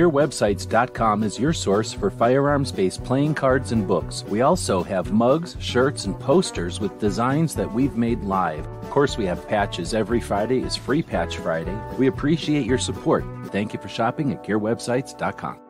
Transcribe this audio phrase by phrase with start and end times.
[0.00, 4.24] GearWebsites.com is your source for firearms based playing cards and books.
[4.24, 8.66] We also have mugs, shirts, and posters with designs that we've made live.
[8.66, 9.92] Of course, we have patches.
[9.92, 11.78] Every Friday is Free Patch Friday.
[11.98, 13.26] We appreciate your support.
[13.48, 15.69] Thank you for shopping at GearWebsites.com.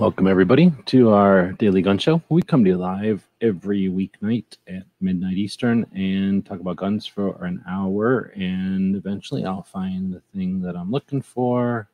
[0.00, 2.22] Welcome, everybody, to our daily gun show.
[2.30, 7.44] We come to you live every weeknight at midnight Eastern and talk about guns for
[7.44, 8.32] an hour.
[8.34, 11.86] And eventually, I'll find the thing that I'm looking for.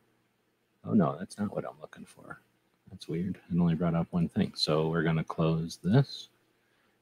[0.85, 2.41] Oh, no, that's not what I'm looking for.
[2.93, 3.41] That's weird.
[3.53, 4.53] It only brought up one thing.
[4.55, 6.29] So we're going to close this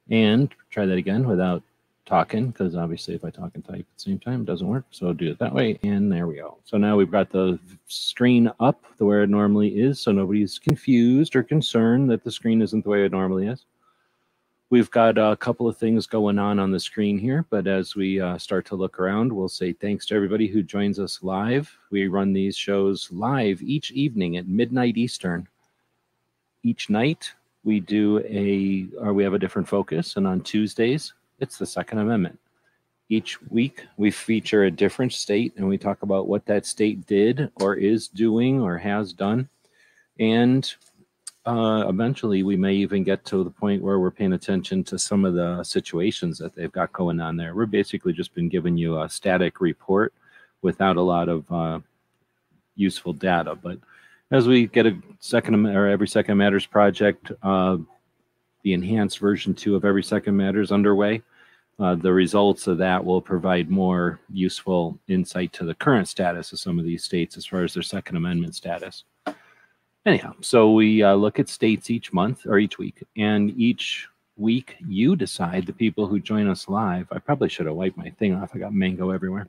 [0.09, 1.63] and try that again without
[2.07, 4.85] talking because obviously if I talk and type at the same time it doesn't work
[4.91, 6.59] so I'll do it that way and there we go.
[6.65, 11.35] So now we've got the screen up the way it normally is so nobody's confused
[11.35, 13.65] or concerned that the screen isn't the way it normally is.
[14.71, 18.21] We've got a couple of things going on on the screen here but as we
[18.21, 21.75] uh, start to look around we'll say thanks to everybody who joins us live.
[21.91, 25.49] We run these shows live each evening at midnight eastern.
[26.63, 27.33] Each night
[27.63, 31.99] we do a or we have a different focus and on tuesdays it's the Second
[31.99, 32.39] Amendment.
[33.09, 37.50] Each week, we feature a different state and we talk about what that state did
[37.56, 39.49] or is doing or has done.
[40.19, 40.73] And
[41.47, 45.27] uh, eventually, we may even get to the point where we're paying attention to some
[45.27, 47.55] of the situations that they've got going on there.
[47.55, 50.15] We're basically just been giving you a static report
[50.62, 51.81] without a lot of uh,
[52.75, 53.55] useful data.
[53.55, 53.78] But
[54.31, 57.77] as we get a second or every second matters project, uh,
[58.65, 61.23] the enhanced version two of Every Second Matters underway.
[61.79, 66.59] Uh, the results of that will provide more useful insight to the current status of
[66.59, 69.05] some of these states as far as their Second Amendment status.
[70.07, 74.77] Anyhow, so we uh, look at states each month or each week, and each week
[74.87, 77.07] you decide the people who join us live.
[77.11, 78.51] I probably should have wiped my thing off.
[78.55, 79.49] I got mango everywhere.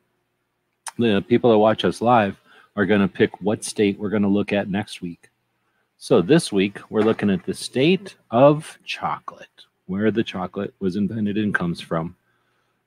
[0.97, 2.39] The people that watch us live
[2.75, 5.29] are going to pick what state we're going to look at next week.
[5.97, 9.47] So this week we're looking at the state of chocolate,
[9.85, 12.15] where the chocolate was invented and comes from.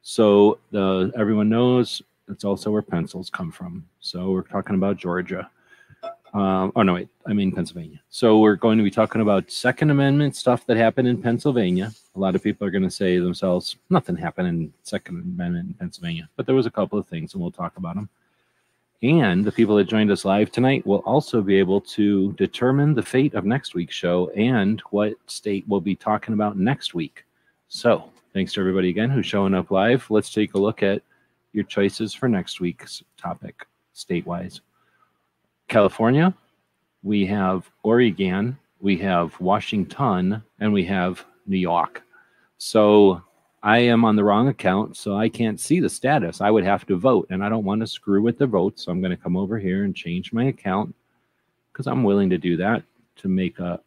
[0.02, 3.86] So the everyone knows it's also where pencils come from.
[4.00, 5.50] So we're talking about Georgia.
[6.34, 8.00] Um, oh no, wait, I mean Pennsylvania.
[8.10, 11.90] So we're going to be talking about Second Amendment stuff that happened in Pennsylvania.
[12.14, 15.68] A lot of people are going to say to themselves, nothing happened in Second Amendment
[15.68, 18.10] in Pennsylvania, but there was a couple of things, and we'll talk about them.
[19.02, 23.02] And the people that joined us live tonight will also be able to determine the
[23.02, 27.24] fate of next week's show and what state we'll be talking about next week.
[27.68, 30.10] So, thanks to everybody again who's showing up live.
[30.10, 31.02] Let's take a look at
[31.52, 34.62] your choices for next week's topic, state wise.
[35.68, 36.34] California,
[37.04, 42.02] we have Oregon, we have Washington, and we have New York.
[42.56, 43.22] So,
[43.62, 46.40] I am on the wrong account, so I can't see the status.
[46.40, 48.78] I would have to vote, and I don't want to screw with the vote.
[48.78, 50.94] So I'm going to come over here and change my account
[51.72, 52.82] because I'm willing to do that
[53.16, 53.80] to make a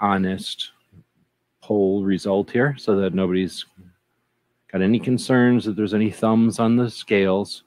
[0.00, 0.72] honest
[1.60, 3.64] poll result here, so that nobody's
[4.72, 7.62] got any concerns that there's any thumbs on the scales.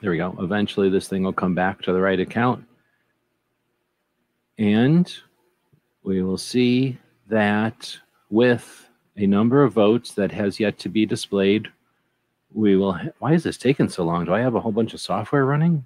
[0.00, 0.34] There we go.
[0.40, 2.64] Eventually, this thing will come back to the right account,
[4.58, 5.12] and
[6.02, 6.98] we will see
[7.28, 7.96] that
[8.30, 8.85] with
[9.16, 11.68] a number of votes that has yet to be displayed.
[12.52, 12.98] We will.
[13.18, 14.24] Why is this taking so long?
[14.24, 15.84] Do I have a whole bunch of software running?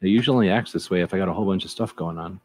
[0.00, 2.40] It usually acts this way if I got a whole bunch of stuff going on.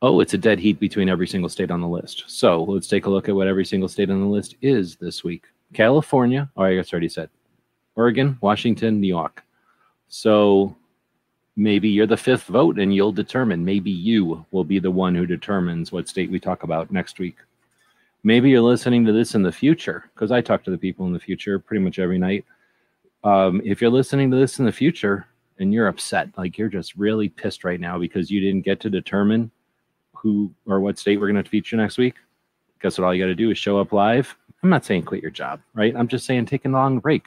[0.00, 2.24] Oh, it's a dead heat between every single state on the list.
[2.28, 5.24] So let's take a look at what every single state on the list is this
[5.24, 5.44] week.
[5.72, 6.48] California.
[6.56, 7.30] Oh, I guess I already said.
[7.96, 9.42] Oregon, Washington, New York.
[10.06, 10.76] So
[11.56, 13.64] maybe you're the fifth vote and you'll determine.
[13.64, 17.38] Maybe you will be the one who determines what state we talk about next week.
[18.28, 21.14] Maybe you're listening to this in the future because I talk to the people in
[21.14, 22.44] the future pretty much every night.
[23.24, 25.26] um, if you're listening to this in the future
[25.58, 28.90] and you're upset, like you're just really pissed right now because you didn't get to
[28.90, 29.50] determine
[30.12, 32.16] who or what state we're going to feature next week,
[32.82, 33.06] guess what?
[33.06, 34.36] All you got to do is show up live.
[34.62, 35.96] I'm not saying quit your job, right?
[35.96, 37.24] I'm just saying take a long break.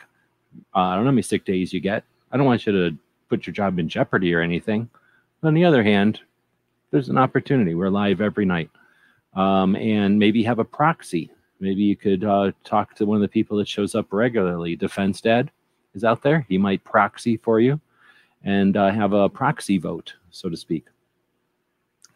[0.76, 2.04] Uh, I don't know how many sick days you get.
[2.32, 2.96] I don't want you to
[3.28, 4.88] put your job in jeopardy or anything.
[5.42, 6.20] But on the other hand,
[6.92, 7.74] there's an opportunity.
[7.74, 8.70] We're live every night.
[9.34, 11.32] Um, and maybe have a proxy.
[11.60, 14.76] Maybe you could uh, talk to one of the people that shows up regularly.
[14.76, 15.52] Defense Dad
[15.94, 16.46] is out there.
[16.50, 17.80] He might proxy for you
[18.44, 20.86] and uh, have a proxy vote, so to speak.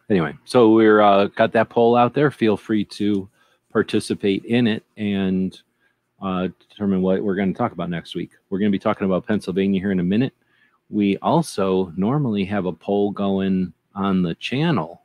[0.10, 2.32] Anyway, so we're uh, got that poll out there.
[2.32, 3.30] Feel free to
[3.72, 5.62] participate in it and
[6.22, 8.32] uh, determine what we're going to talk about next week.
[8.50, 10.34] We're going to be talking about Pennsylvania here in a minute.
[10.90, 15.02] We also normally have a poll going on the channel,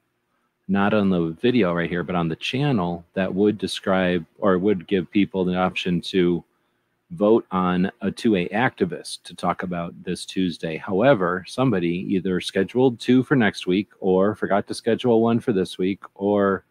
[0.70, 4.86] not on the video right here, but on the channel that would describe or would
[4.86, 6.44] give people the option to
[7.10, 10.76] vote on a 2A activist to talk about this Tuesday.
[10.76, 15.76] However, somebody either scheduled two for next week or forgot to schedule one for this
[15.76, 16.64] week or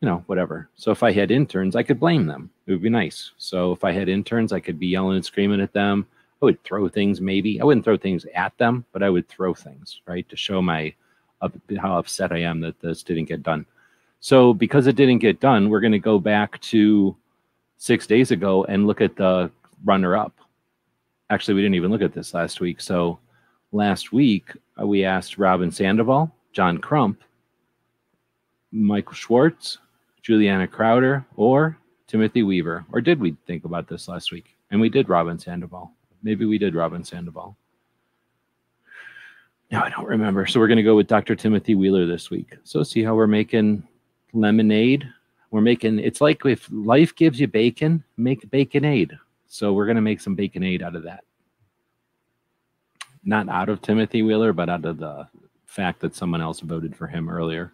[0.00, 0.70] you know, whatever.
[0.76, 2.50] So if I had interns, I could blame them.
[2.66, 3.32] It would be nice.
[3.36, 6.06] So if I had interns, I could be yelling and screaming at them.
[6.40, 7.60] I would throw things maybe.
[7.60, 10.26] I wouldn't throw things at them, but I would throw things, right?
[10.30, 10.94] To show my
[11.80, 13.66] how upset I am that this didn't get done.
[14.20, 17.16] So because it didn't get done, we're going to go back to
[17.78, 19.50] six days ago and look at the
[19.84, 20.34] runner up.
[21.30, 22.80] Actually, we didn't even look at this last week.
[22.80, 23.18] So
[23.72, 24.50] last week,
[24.80, 27.22] uh, we asked Robyn Sandoval, John Crump,
[28.72, 29.78] Michael Schwartz,
[30.22, 32.84] Juliana Crowder, or Timothy Wheeler.
[32.92, 34.56] Or did we think about this last week?
[34.70, 35.92] And we did Robyn Sandoval.
[36.22, 37.56] Maybe we did Robyn Sandoval.
[39.70, 40.46] No, I don't remember.
[40.46, 41.36] So we're going to go with Dr.
[41.36, 42.56] Timothy Wheeler this week.
[42.64, 43.86] So see how we're making
[44.32, 45.08] lemonade.
[45.50, 49.16] We're making it's like if life gives you bacon, make baconade.
[49.46, 51.24] So we're going to make some baconade out of that.
[53.24, 55.28] Not out of Timothy Wheeler, but out of the
[55.66, 57.72] fact that someone else voted for him earlier.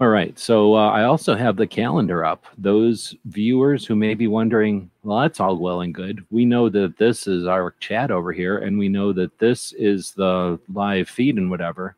[0.00, 0.38] All right.
[0.38, 2.46] So uh, I also have the calendar up.
[2.56, 6.24] Those viewers who may be wondering, well, that's all well and good.
[6.30, 10.12] We know that this is our chat over here, and we know that this is
[10.12, 11.96] the live feed and whatever.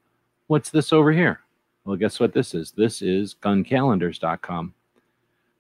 [0.49, 1.41] What's this over here?
[1.85, 2.73] Well, guess what this is?
[2.73, 4.75] This is guncalendars.com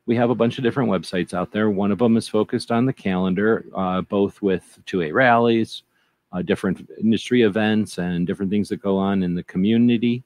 [0.06, 1.70] we have a bunch of different websites out there.
[1.70, 5.84] One of them is focused on the calendar, uh, both with 2A rallies,
[6.32, 10.24] uh, different industry events, and different things that go on in the community.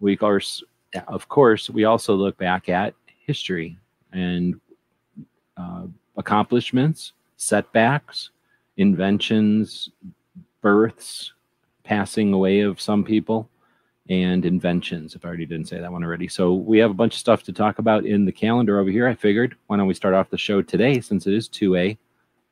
[0.00, 0.64] We, course,
[1.08, 2.94] of course, we also look back at
[3.26, 3.78] history
[4.12, 4.60] and
[5.56, 8.30] uh, accomplishments, setbacks,
[8.76, 9.90] inventions,
[10.60, 11.32] births,
[11.84, 13.48] passing away of some people
[14.08, 16.28] and inventions, if I already didn't say that one already.
[16.28, 19.06] So we have a bunch of stuff to talk about in the calendar over here.
[19.06, 21.96] I figured, why don't we start off the show today, since it is 2A,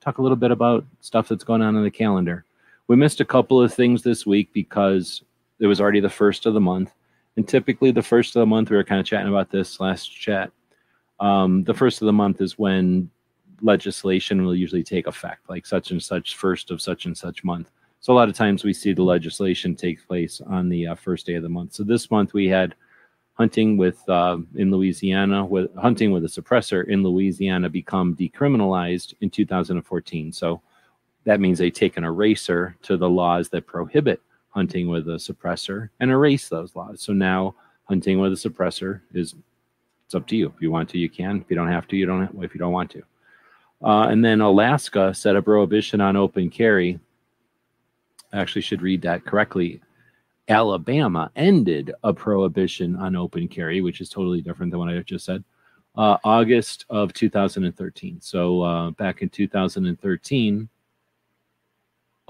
[0.00, 2.44] talk a little bit about stuff that's going on in the calendar.
[2.86, 5.22] We missed a couple of things this week because
[5.58, 6.92] it was already the first of the month.
[7.36, 10.08] And typically, the first of the month, we were kind of chatting about this last
[10.08, 10.50] chat.
[11.20, 13.10] Um, the first of the month is when
[13.62, 17.70] legislation will usually take effect, like such and such first of such and such month.
[18.00, 21.26] So a lot of times we see the legislation take place on the uh, first
[21.26, 21.74] day of the month.
[21.74, 22.74] So this month we had
[23.34, 29.30] hunting with uh, in Louisiana with hunting with a suppressor in Louisiana become decriminalized in
[29.30, 30.32] 2014.
[30.32, 30.62] So
[31.24, 35.90] that means they take an eraser to the laws that prohibit hunting with a suppressor
[36.00, 37.02] and erase those laws.
[37.02, 37.54] So now
[37.84, 39.34] hunting with a suppressor is
[40.06, 40.52] it's up to you.
[40.54, 41.40] If you want to, you can.
[41.40, 42.26] If you don't have to, you don't.
[42.26, 43.02] Have, if you don't want to.
[43.82, 46.98] Uh, and then Alaska set a prohibition on open carry
[48.32, 49.80] I actually should read that correctly.
[50.48, 55.24] Alabama ended a prohibition on open carry, which is totally different than what I just
[55.24, 55.44] said,
[55.96, 58.20] uh, August of 2013.
[58.20, 60.68] So uh, back in 2013,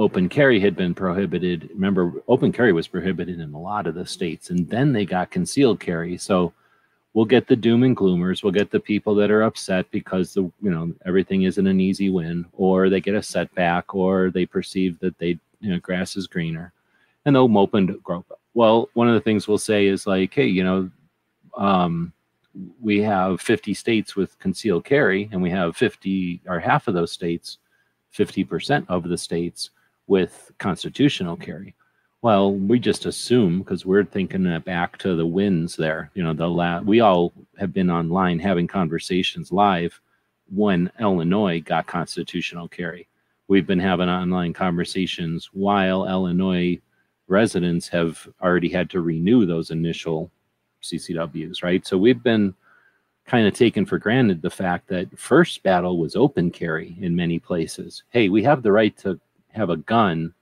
[0.01, 1.69] open carry had been prohibited.
[1.75, 5.31] Remember, open carry was prohibited in a lot of the states, and then they got
[5.31, 6.17] concealed carry.
[6.17, 6.55] So
[7.13, 8.43] we'll get the doom and gloomers.
[8.43, 12.09] We'll get the people that are upset because the you know everything isn't an easy
[12.09, 16.27] win, or they get a setback, or they perceive that they you know, grass is
[16.27, 16.73] greener,
[17.27, 18.25] and they'll mope and grow.
[18.55, 20.91] Well, one of the things we'll say is like, hey, you know,
[21.59, 22.15] um,
[22.81, 27.13] we have 50 states with concealed carry, and we have 50 or half of those
[27.13, 27.59] states,
[28.15, 29.71] 50% of the states
[30.11, 31.75] with constitutional carry.
[32.21, 36.11] Well, we just assume because we're thinking back to the wins there.
[36.13, 39.99] You know, the la- we all have been online having conversations live
[40.55, 43.09] when Illinois got constitutional carry
[43.51, 46.79] we've been having online conversations while Illinois
[47.27, 50.31] residents have already had to renew those initial
[50.83, 51.85] CCWs, right?
[51.85, 52.55] So we've been
[53.27, 57.41] kind of taken for granted the fact that first battle was open carry in many
[57.41, 58.05] places.
[58.11, 59.19] Hey, we have the right to
[59.53, 60.33] have a gun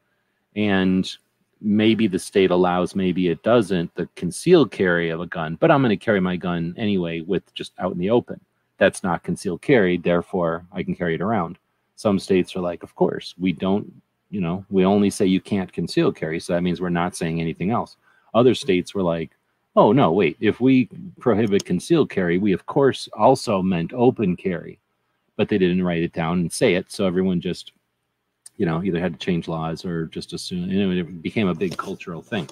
[0.56, 1.16] and
[1.60, 5.82] maybe the state allows maybe it doesn't the concealed carry of a gun but i'm
[5.82, 8.40] going to carry my gun anyway with just out in the open.
[8.76, 11.58] That's not concealed carry therefore i can carry it around.
[11.96, 13.90] Some states are like of course we don't
[14.30, 17.40] you know we only say you can't conceal carry so that means we're not saying
[17.40, 17.96] anything else.
[18.34, 19.30] Other states were like
[19.74, 20.88] oh no wait if we
[21.18, 24.78] prohibit concealed carry we of course also meant open carry
[25.36, 27.72] but they didn't write it down and say it so everyone just
[28.58, 31.54] you know either had to change laws or just assume you know, it became a
[31.54, 32.48] big cultural thing.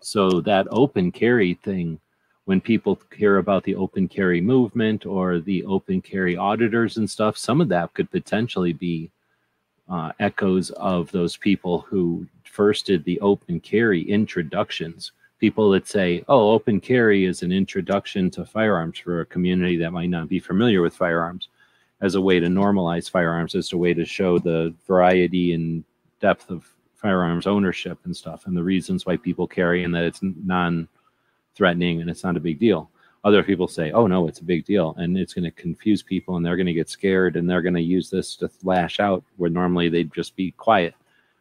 [0.00, 2.00] So that open carry thing
[2.46, 7.36] when people hear about the open carry movement or the open carry auditors and stuff
[7.36, 9.10] some of that could potentially be
[9.88, 15.12] uh, echoes of those people who first did the open carry introductions.
[15.38, 19.92] People that say oh open carry is an introduction to firearms for a community that
[19.92, 21.48] might not be familiar with firearms
[22.00, 25.84] as a way to normalize firearms, as a way to show the variety and
[26.20, 30.20] depth of firearms ownership and stuff, and the reasons why people carry, and that it's
[30.22, 32.90] non-threatening and it's not a big deal.
[33.22, 36.36] Other people say, "Oh no, it's a big deal," and it's going to confuse people,
[36.36, 39.22] and they're going to get scared, and they're going to use this to lash out
[39.36, 40.94] where normally they'd just be quiet.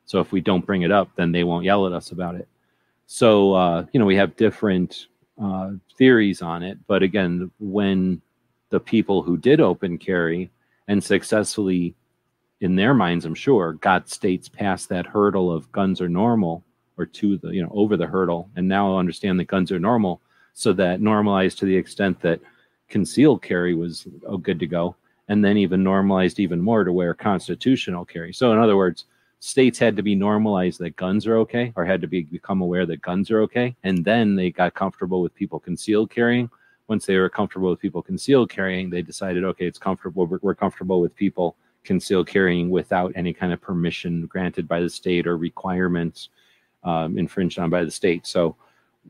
[0.06, 2.48] So if we don't bring it up, then they won't yell at us about it.
[3.06, 5.08] So uh, you know, we have different
[5.42, 8.22] uh, theories on it, but again, when
[8.70, 10.50] the people who did open carry
[10.88, 11.96] and successfully
[12.62, 16.64] in their minds i'm sure got states past that hurdle of guns are normal
[16.98, 20.22] or to the you know over the hurdle and now understand that guns are normal
[20.54, 22.40] so that normalized to the extent that
[22.90, 24.96] concealed carry was oh, good to go
[25.30, 28.34] and then even normalized even more to where constitutional carry.
[28.34, 29.06] So in other words
[29.42, 32.86] states had to be normalized that guns are okay or had to be become aware
[32.86, 36.50] that guns are okay and then they got comfortable with people concealed carrying
[36.90, 40.26] once they were comfortable with people concealed carrying, they decided, okay, it's comfortable.
[40.26, 44.90] We're, we're comfortable with people concealed carrying without any kind of permission granted by the
[44.90, 46.30] state or requirements
[46.84, 48.26] um, infringed on by the state.
[48.26, 48.56] So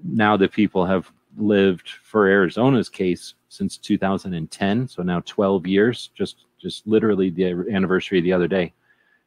[0.04, 6.46] now that people have lived for Arizona's case since 2010, so now 12 years, just
[6.60, 8.74] just literally the anniversary the other day.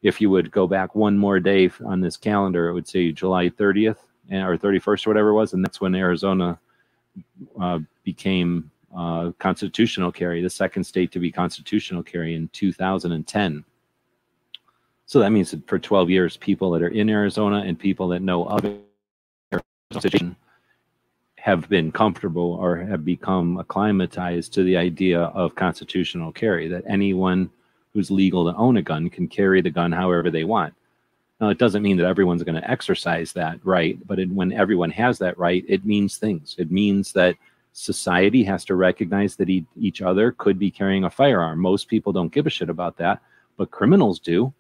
[0.02, 3.48] If you would go back one more day on this calendar, it would say July
[3.48, 3.96] 30th
[4.30, 6.58] eh, or 31st or whatever it was, and that's when Arizona
[7.58, 13.64] uh, became uh, constitutional carry, the second state to be constitutional carry in 2010.
[15.06, 18.22] So that means that for 12 years, people that are in Arizona and people that
[18.22, 18.78] know of
[19.92, 20.36] Arizona
[21.36, 27.50] have been comfortable or have become acclimatized to the idea of constitutional carry, that anyone
[27.92, 30.72] who's legal to own a gun can carry the gun however they want.
[31.40, 34.90] Now, it doesn't mean that everyone's going to exercise that right, but it, when everyone
[34.92, 36.54] has that right, it means things.
[36.56, 37.36] It means that
[37.72, 41.58] society has to recognize that each other could be carrying a firearm.
[41.58, 43.20] Most people don't give a shit about that,
[43.56, 44.52] but criminals do.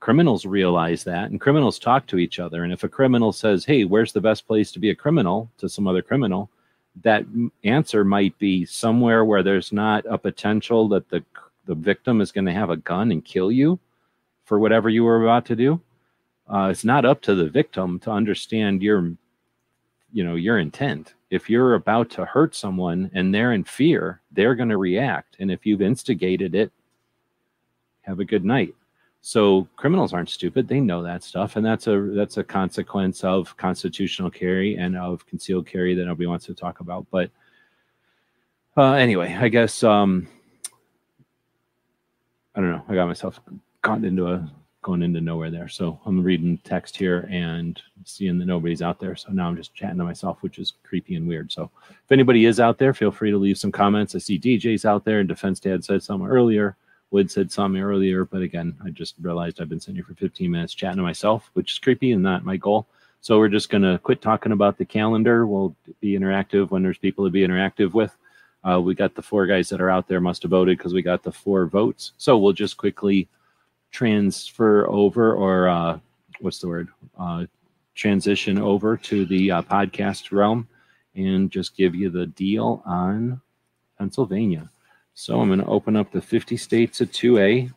[0.00, 2.64] Criminals realize that, and criminals talk to each other.
[2.64, 5.68] And if a criminal says, Hey, where's the best place to be a criminal to
[5.68, 6.50] some other criminal?
[7.02, 7.24] That
[7.64, 11.24] answer might be somewhere where there's not a potential that the,
[11.66, 13.78] the victim is going to have a gun and kill you
[14.44, 15.80] for whatever you were about to do.
[16.48, 19.12] Uh, it's not up to the victim to understand your
[20.12, 24.54] you know your intent if you're about to hurt someone and they're in fear they're
[24.54, 25.36] going to react.
[25.40, 26.70] And if you've instigated it
[28.02, 28.74] have a good night.
[29.20, 30.68] So criminals aren't stupid.
[30.68, 31.56] They know that stuff.
[31.56, 36.26] And that's a that's a consequence of constitutional carry and of concealed carry that nobody
[36.26, 37.06] wants to talk about.
[37.10, 37.30] But
[38.76, 40.28] uh, anyway i guess um
[42.54, 42.84] i don't know.
[42.88, 43.40] I got myself
[43.82, 44.50] caught into a
[44.86, 45.66] going into nowhere there.
[45.68, 49.16] So I'm reading text here and seeing that nobody's out there.
[49.16, 51.50] So now I'm just chatting to myself, which is creepy and weird.
[51.50, 54.14] So if anybody is out there, feel free to leave some comments.
[54.14, 56.76] I see DJ's out there and Defense Dad said something earlier.
[57.10, 60.48] Wood said something earlier, but again, I just realized I've been sitting here for 15
[60.48, 62.86] minutes chatting to myself, which is creepy and not my goal.
[63.22, 65.48] So we're just going to quit talking about the calendar.
[65.48, 68.16] We'll be interactive when there's people to be interactive with.
[68.62, 71.02] Uh, we got the four guys that are out there must have voted because we
[71.02, 72.12] got the four votes.
[72.18, 73.28] So we'll just quickly
[73.90, 75.98] transfer over or uh,
[76.40, 76.88] what's the word
[77.18, 77.46] uh,
[77.94, 80.68] transition over to the uh, podcast realm
[81.14, 83.40] and just give you the deal on
[83.98, 84.70] Pennsylvania.
[85.14, 87.72] So I'm going to open up the 50 states of 2A,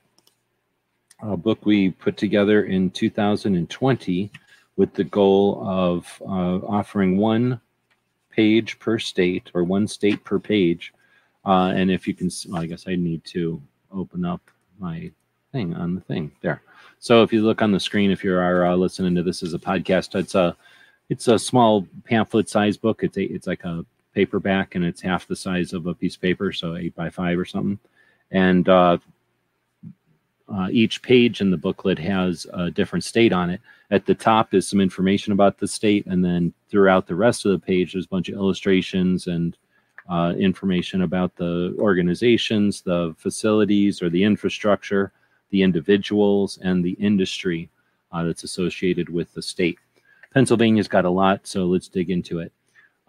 [1.21, 4.31] a book we put together in 2020
[4.75, 7.61] with the goal of uh, offering one
[8.29, 10.93] page per state or one state per page.
[11.45, 13.61] Uh, and if you can, well, I guess I need to
[13.91, 14.41] open up
[14.79, 15.11] my
[15.51, 16.61] thing on the thing there.
[16.99, 19.53] So if you look on the screen, if you are uh, listening to this as
[19.53, 20.55] a podcast, it's a
[21.09, 23.03] it's a small pamphlet size book.
[23.03, 26.21] It's a, it's like a paperback, and it's half the size of a piece of
[26.21, 27.79] paper, so eight by five or something.
[28.31, 28.97] And uh,
[30.53, 33.61] uh, each page in the booklet has a different state on it.
[33.91, 37.51] At the top is some information about the state, and then throughout the rest of
[37.51, 39.57] the page, there's a bunch of illustrations and
[40.09, 45.11] uh, information about the organizations, the facilities or the infrastructure,
[45.49, 47.69] the individuals, and the industry
[48.11, 49.77] uh, that's associated with the state.
[50.33, 52.51] Pennsylvania's got a lot, so let's dig into it.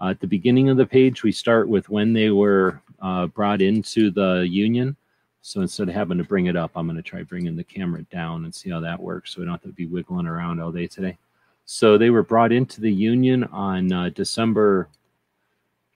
[0.01, 3.61] Uh, at the beginning of the page, we start with when they were uh, brought
[3.61, 4.97] into the Union.
[5.43, 8.03] So instead of having to bring it up, I'm going to try bringing the camera
[8.05, 10.73] down and see how that works so we don't have to be wiggling around all
[10.73, 11.17] day today.
[11.65, 14.89] So they were brought into the Union on uh, December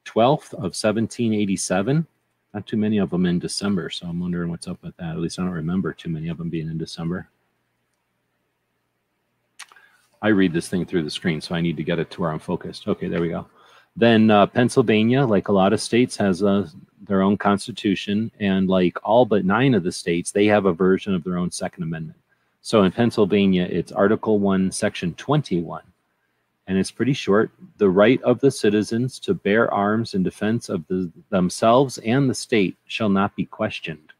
[0.06, 2.06] 12th of 1787.
[2.54, 5.10] Not too many of them in December, so I'm wondering what's up with that.
[5.10, 7.28] At least I don't remember too many of them being in December.
[10.22, 12.30] I read this thing through the screen, so I need to get it to where
[12.30, 12.86] I'm focused.
[12.86, 13.46] Okay, there we go.
[13.96, 16.70] Then uh, Pennsylvania, like a lot of states, has a,
[17.02, 21.12] their own constitution, and like all but nine of the states, they have a version
[21.12, 22.18] of their own Second Amendment.
[22.62, 25.82] So in Pennsylvania, it's Article 1, Section 21
[26.66, 27.50] and it's pretty short.
[27.76, 32.34] The right of the citizens to bear arms in defense of the, themselves and the
[32.34, 34.12] state shall not be questioned.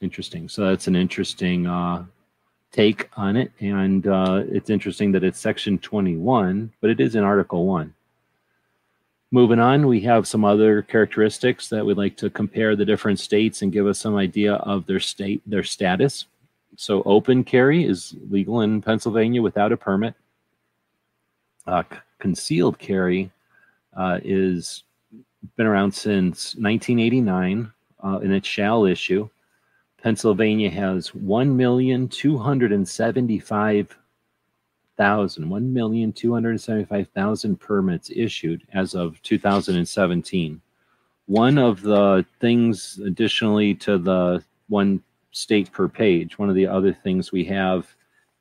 [0.00, 0.48] Interesting.
[0.48, 2.04] So that's an interesting uh,
[2.70, 7.24] take on it, and uh, it's interesting that it's section 21, but it is in
[7.24, 7.92] Article 1.
[9.30, 13.62] Moving on, we have some other characteristics that we'd like to compare the different states
[13.62, 16.26] and give us some idea of their state, their status.
[16.76, 20.14] So open carry is legal in Pennsylvania without a permit
[21.68, 21.84] uh,
[22.18, 23.30] concealed carry
[23.96, 24.82] uh, is
[25.56, 29.28] been around since 1989 uh, and it shall issue.
[30.02, 33.94] Pennsylvania has 1,275,000
[34.98, 40.60] 1,275,000 permits issued as of 2017.
[41.26, 46.92] One of the things, additionally to the one state per page, one of the other
[46.92, 47.86] things we have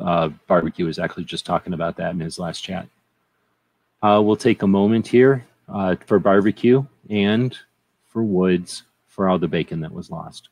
[0.00, 2.88] Uh, barbecue was actually just talking about that in his last chat.
[4.02, 7.58] Uh, we'll take a moment here uh, for barbecue and
[8.06, 10.48] for woods for all the bacon that was lost.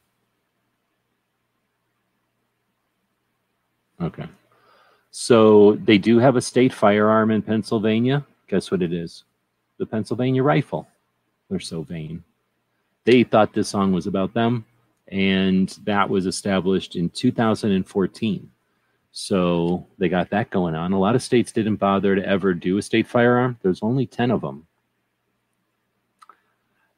[4.00, 4.26] Okay.
[5.10, 8.24] So they do have a state firearm in Pennsylvania.
[8.48, 9.24] Guess what it is?
[9.78, 10.88] The Pennsylvania rifle.
[11.52, 12.24] They're so vain.
[13.04, 14.64] They thought this song was about them,
[15.08, 18.50] and that was established in 2014.
[19.10, 20.94] So they got that going on.
[20.94, 23.58] A lot of states didn't bother to ever do a state firearm.
[23.60, 24.66] There's only 10 of them.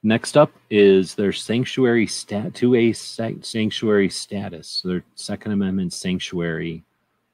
[0.05, 6.85] Next up is their sanctuary stat 2A sanctuary status, their Second Amendment sanctuary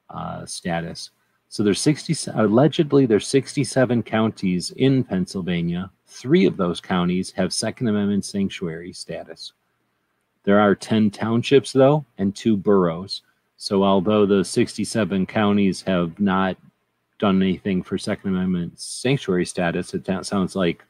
[0.09, 1.11] uh, status.
[1.51, 7.87] So there's 60 allegedly there's 67 counties in Pennsylvania Three of those counties have Second
[7.87, 9.53] Amendment sanctuary status.
[10.43, 13.21] There are 10 townships, though, and two boroughs.
[13.55, 16.57] So, although the 67 counties have not
[17.17, 20.83] done anything for Second Amendment sanctuary status, it sounds like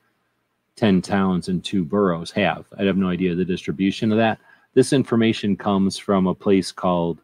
[0.76, 2.66] 10 towns and two boroughs have.
[2.80, 4.40] I have no idea the distribution of that.
[4.74, 7.20] This information comes from a place called,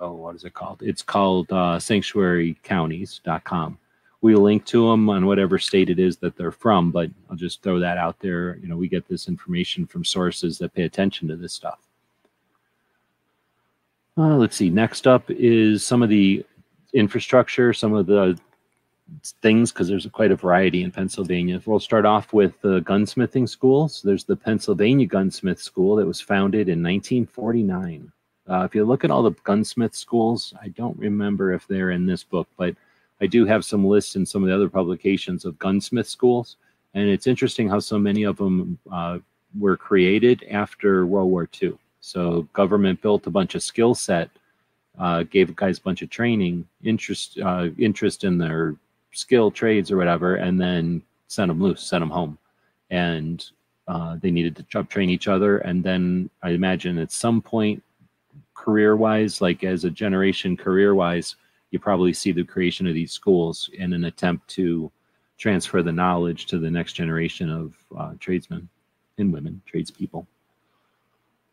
[0.00, 0.82] oh, what is it called?
[0.82, 3.78] It's called uh, sanctuarycounties.com
[4.20, 6.90] we link to them on whatever state it is that they're from.
[6.90, 8.56] But I'll just throw that out there.
[8.56, 11.78] You know, we get this information from sources that pay attention to this stuff.
[14.16, 14.70] Uh, let's see.
[14.70, 16.44] Next up is some of the
[16.92, 18.36] infrastructure, some of the
[19.40, 21.62] things, because there's quite a variety in Pennsylvania.
[21.64, 24.02] We'll start off with the gunsmithing schools.
[24.02, 28.10] There's the Pennsylvania Gunsmith School that was founded in 1949.
[28.48, 32.06] Uh, if you look at all the gunsmith schools, I don't remember if they're in
[32.06, 32.74] this book, but
[33.20, 36.56] I do have some lists in some of the other publications of gunsmith schools,
[36.94, 39.18] And it's interesting how so many of them uh,
[39.58, 41.76] were created after World War II.
[42.00, 44.30] So government built a bunch of skill set,
[44.98, 48.76] uh, gave guys a bunch of training, interest uh, interest in their
[49.12, 52.38] skill trades or whatever, and then sent them loose, sent them home,
[52.90, 53.50] and
[53.88, 55.58] uh, they needed to train each other.
[55.58, 57.82] And then I imagine at some point,
[58.58, 61.36] career wise, like as a generation career wise,
[61.70, 64.90] you probably see the creation of these schools in an attempt to
[65.38, 68.68] transfer the knowledge to the next generation of uh, tradesmen
[69.18, 70.26] and women, tradespeople.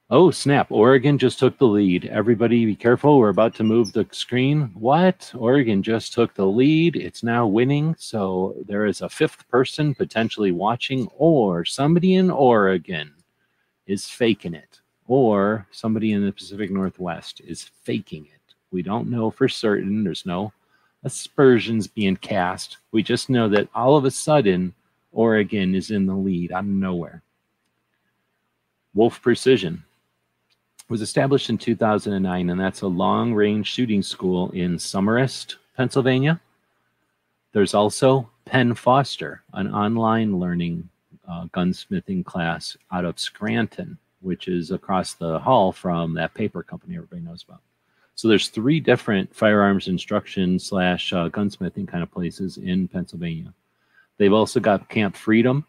[0.10, 0.72] Oh, snap.
[0.72, 2.06] Oregon just took the lead.
[2.06, 3.18] Everybody be careful.
[3.18, 4.72] We're about to move the screen.
[4.76, 5.32] What?
[5.36, 6.96] Oregon just took the lead.
[6.96, 7.96] It's now winning.
[7.98, 13.14] So there is a fifth person potentially watching, or somebody in Oregon
[13.88, 18.54] is faking it, or somebody in the Pacific Northwest is faking it.
[18.72, 20.04] We don't know for certain.
[20.04, 20.52] There's no
[21.04, 22.78] aspersions being cast.
[22.92, 24.74] We just know that all of a sudden,
[25.12, 27.22] Oregon is in the lead out of nowhere.
[28.94, 29.84] Wolf Precision
[30.90, 36.40] was established in 2009, and that's a long range shooting school in Somerset, Pennsylvania.
[37.54, 40.90] There's also Penn Foster, an online learning
[41.28, 46.96] uh, gunsmithing class out of Scranton, which is across the hall from that paper company
[46.96, 47.62] everybody knows about.
[48.16, 53.54] So there's three different firearms instruction slash uh, gunsmithing kind of places in Pennsylvania.
[54.18, 55.66] They've also got Camp Freedom,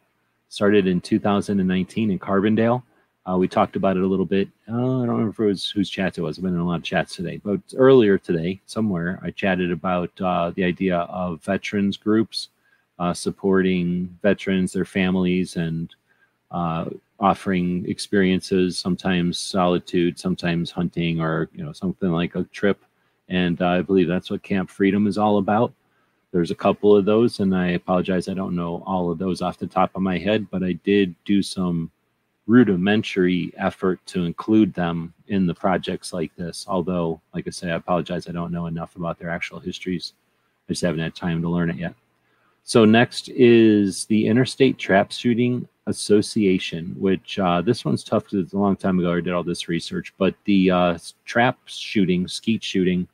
[0.48, 2.82] started in 2019 in Carbondale.
[3.28, 4.48] Uh, we talked about it a little bit.
[4.68, 6.38] Uh, I don't remember if it was whose chat it was.
[6.38, 10.12] I've been in a lot of chats today, but earlier today, somewhere, I chatted about
[10.20, 12.50] uh, the idea of veterans groups
[12.98, 15.94] uh, supporting veterans, their families, and
[16.50, 16.86] uh,
[17.18, 18.78] offering experiences.
[18.78, 22.82] Sometimes solitude, sometimes hunting, or you know something like a trip.
[23.28, 25.72] And uh, I believe that's what Camp Freedom is all about.
[26.32, 29.58] There's a couple of those, and I apologize, I don't know all of those off
[29.58, 31.90] the top of my head, but I did do some
[32.46, 36.64] rudimentary effort to include them in the projects like this.
[36.68, 40.12] Although, like I say, I apologize, I don't know enough about their actual histories.
[40.68, 41.94] I just haven't had time to learn it yet.
[42.64, 48.52] So next is the Interstate Trap Shooting Association, which uh, this one's tough because it's
[48.52, 52.62] a long time ago I did all this research, but the uh, trap shooting, skeet
[52.62, 53.06] shooting,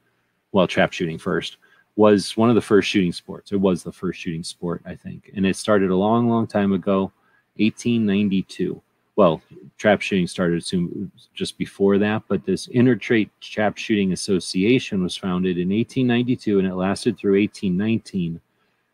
[0.53, 1.59] well, trap shooting first,
[1.97, 3.53] was one of the first shooting sports.
[3.53, 5.31] It was the first shooting sport, I think.
[5.37, 7.13] And it started a long, long time ago,
[7.57, 8.83] 1892
[9.17, 9.43] well,
[9.79, 15.59] trap shooting started soon just before that, but this Interstate Trap Shooting Association was founded
[15.59, 18.41] in 1892 and it lasted through 1819.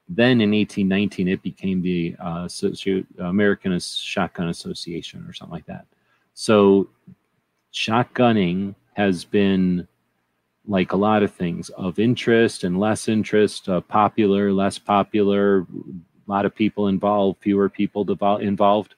[0.08, 2.48] Then in 1819, it became the uh,
[3.18, 5.86] American Shotgun Association or something like that.
[6.34, 6.88] So,
[7.72, 9.86] shotgunning has been
[10.66, 16.30] like a lot of things of interest and less interest, uh, popular, less popular, a
[16.30, 18.06] lot of people involved, fewer people
[18.40, 18.94] involved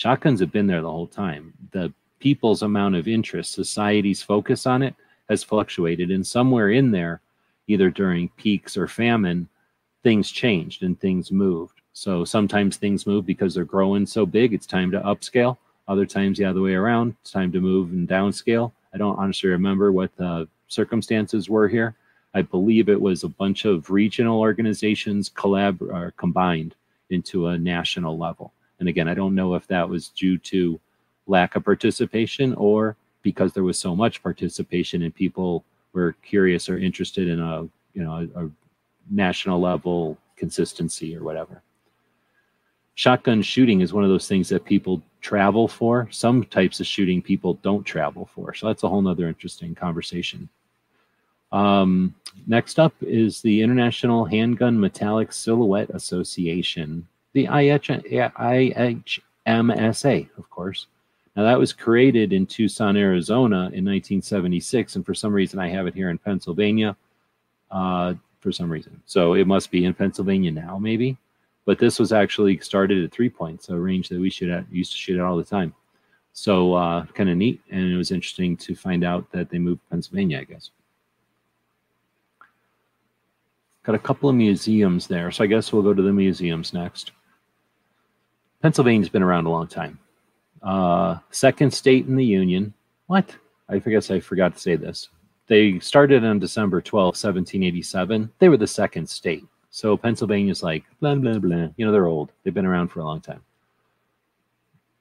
[0.00, 1.52] shotguns have been there the whole time.
[1.72, 4.94] The people's amount of interest, society's focus on it
[5.28, 6.10] has fluctuated.
[6.10, 7.20] And somewhere in there,
[7.66, 9.46] either during peaks or famine,
[10.02, 11.80] things changed and things moved.
[11.92, 15.56] So sometimes things move because they're growing so big, it's time to upscale.
[15.88, 18.72] Other times, the other way around, it's time to move and downscale.
[18.94, 21.96] I don't honestly remember what the circumstances were here.
[22.32, 26.76] I believe it was a bunch of regional organizations collab or combined
[27.10, 28.52] into a national level.
[28.78, 30.78] And again, I don't know if that was due to
[31.26, 36.78] lack of participation or because there was so much participation and people were curious or
[36.78, 37.62] interested in a
[37.94, 38.50] you know a, a
[39.10, 41.62] national level consistency or whatever.
[42.94, 46.08] Shotgun shooting is one of those things that people travel for.
[46.10, 48.54] Some types of shooting people don't travel for.
[48.54, 50.48] So that's a whole nother interesting conversation.
[51.52, 52.14] Um,
[52.46, 59.08] next up is the International Handgun Metallic Silhouette Association the IHMSA,
[60.36, 60.86] of course.
[61.36, 65.86] Now, that was created in Tucson, Arizona in 1976, and for some reason I have
[65.86, 66.96] it here in Pennsylvania
[67.70, 69.00] uh, for some reason.
[69.06, 71.16] So it must be in Pennsylvania now, maybe.
[71.66, 74.92] But this was actually started at three points, a range that we shoot at, used
[74.92, 75.74] to shoot at all the time.
[76.32, 79.80] So uh, kind of neat, and it was interesting to find out that they moved
[79.90, 80.70] Pennsylvania, I guess.
[83.82, 87.12] Got a couple of museums there, so I guess we'll go to the museums next.
[88.62, 89.98] Pennsylvania's been around a long time.
[90.62, 92.74] Uh, second state in the Union.
[93.06, 93.34] What?
[93.68, 95.08] I guess I forgot to say this.
[95.50, 98.30] They started on December 12, 1787.
[98.38, 99.44] They were the second state.
[99.70, 101.66] So Pennsylvania's like, blah, blah, blah.
[101.76, 102.30] You know, they're old.
[102.44, 103.42] They've been around for a long time.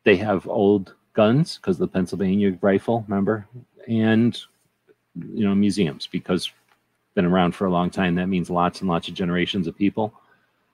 [0.05, 3.47] They have old guns because the Pennsylvania rifle, remember?
[3.87, 4.35] And,
[5.33, 6.51] you know, museums because
[7.13, 8.15] been around for a long time.
[8.15, 10.11] That means lots and lots of generations of people.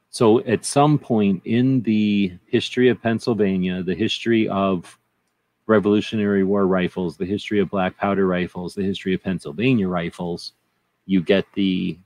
[0.09, 4.97] So at some point in the history of Pennsylvania, the history of
[5.67, 10.53] Revolutionary War rifles, the history of black powder rifles, the history of Pennsylvania rifles,
[11.05, 11.97] you get the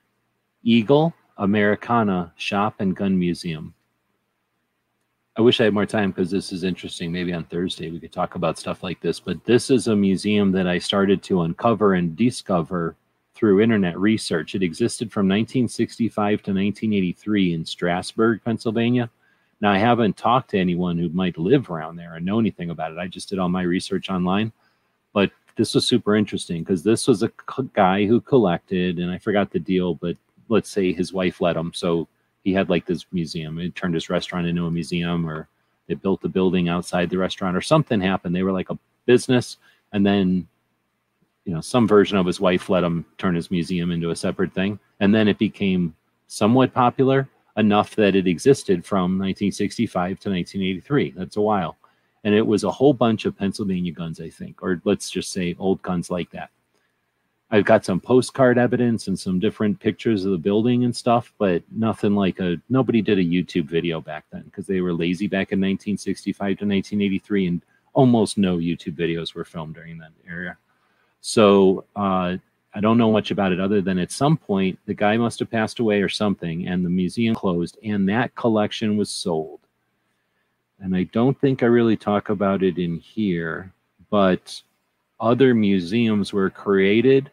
[0.64, 3.74] Eagle Americana Shop and Gun Museum.
[5.38, 7.12] I wish I had more time because this is interesting.
[7.12, 9.22] Maybe on Thursday we could talk about stuff like this.
[9.22, 12.98] But this is a museum that I started to uncover and discover
[13.36, 14.54] through internet research.
[14.54, 19.10] It existed from 1965 to 1983 in Strasburg, Pennsylvania.
[19.62, 22.92] Now, I haven't talked to anyone who might live around there and know anything about
[22.92, 22.98] it.
[22.98, 24.54] I just did all my research online.
[25.14, 27.32] But this was super interesting because this was a
[27.74, 30.16] guy who collected, and I forgot the deal, but
[30.48, 31.74] let's say his wife let him.
[31.74, 32.08] So
[32.44, 33.58] he had like this museum.
[33.58, 35.50] He turned his restaurant into a museum, or
[35.88, 38.34] they built a building outside the restaurant, or something happened.
[38.34, 39.58] They were like a business,
[39.92, 40.48] and then
[41.44, 44.54] you know some version of his wife let him turn his museum into a separate
[44.54, 45.96] thing, and then it became
[46.28, 47.28] somewhat popular
[47.60, 51.12] enough that it existed from 1965 to 1983.
[51.16, 51.78] That's a while.
[52.24, 55.56] And it was a whole bunch of Pennsylvania guns, I think, or let's just say
[55.60, 56.50] old guns like that.
[57.52, 61.64] I've got some postcard evidence and some different pictures of the building and stuff, but
[61.72, 65.52] nothing like a nobody did a YouTube video back then because they were lazy back
[65.52, 67.62] in 1965 to 1983, and
[67.94, 70.58] almost no YouTube videos were filmed during that era.
[71.22, 72.38] So uh,
[72.74, 75.50] I don't know much about it other than at some point the guy must have
[75.50, 79.60] passed away or something, and the museum closed, and that collection was sold.
[80.80, 83.74] And I don't think I really talk about it in here,
[84.10, 84.62] but
[85.20, 87.32] other museums were created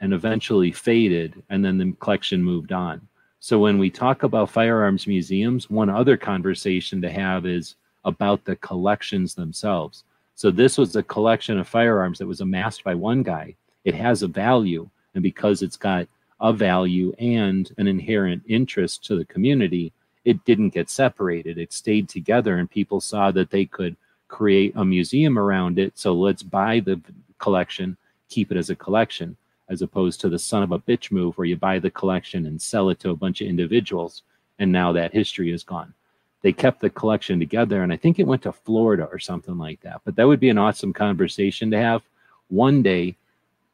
[0.00, 3.06] and eventually faded, and then the collection moved on.
[3.40, 8.56] So when we talk about firearms museums, one other conversation to have is about the
[8.56, 10.04] collections themselves.
[10.34, 13.54] So this was a collection of firearms that was amassed by one guy.
[13.86, 16.08] It has a value, and because it's got
[16.40, 19.92] a value and an inherent interest to the community,
[20.24, 21.56] it didn't get separated.
[21.56, 23.96] It stayed together, and people saw that they could
[24.26, 25.96] create a museum around it.
[25.96, 27.00] So let's buy the
[27.38, 27.96] collection,
[28.28, 29.36] keep it as a collection
[29.68, 32.60] as opposed to the son of a bitch move where you buy the collection and
[32.60, 34.22] sell it to a bunch of individuals.
[34.58, 35.94] And now that history is gone.
[36.42, 39.80] They kept the collection together and i think it went to florida or something like
[39.80, 40.02] that.
[40.04, 42.02] But that would be an awesome conversation to have.
[42.48, 43.16] One day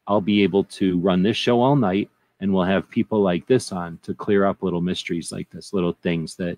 [0.07, 3.71] i'll be able to run this show all night and we'll have people like this
[3.71, 6.57] on to clear up little mysteries like this little things that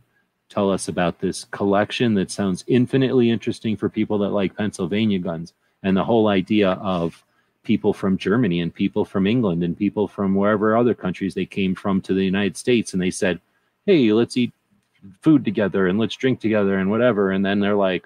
[0.49, 5.53] tell us about this collection that sounds infinitely interesting for people that like pennsylvania guns
[5.84, 7.23] and the whole idea of
[7.65, 11.75] people from Germany and people from England and people from wherever other countries they came
[11.75, 13.41] from to the United States and they said,
[13.86, 14.53] "Hey, let's eat
[15.21, 18.05] food together and let's drink together and whatever." And then they're like,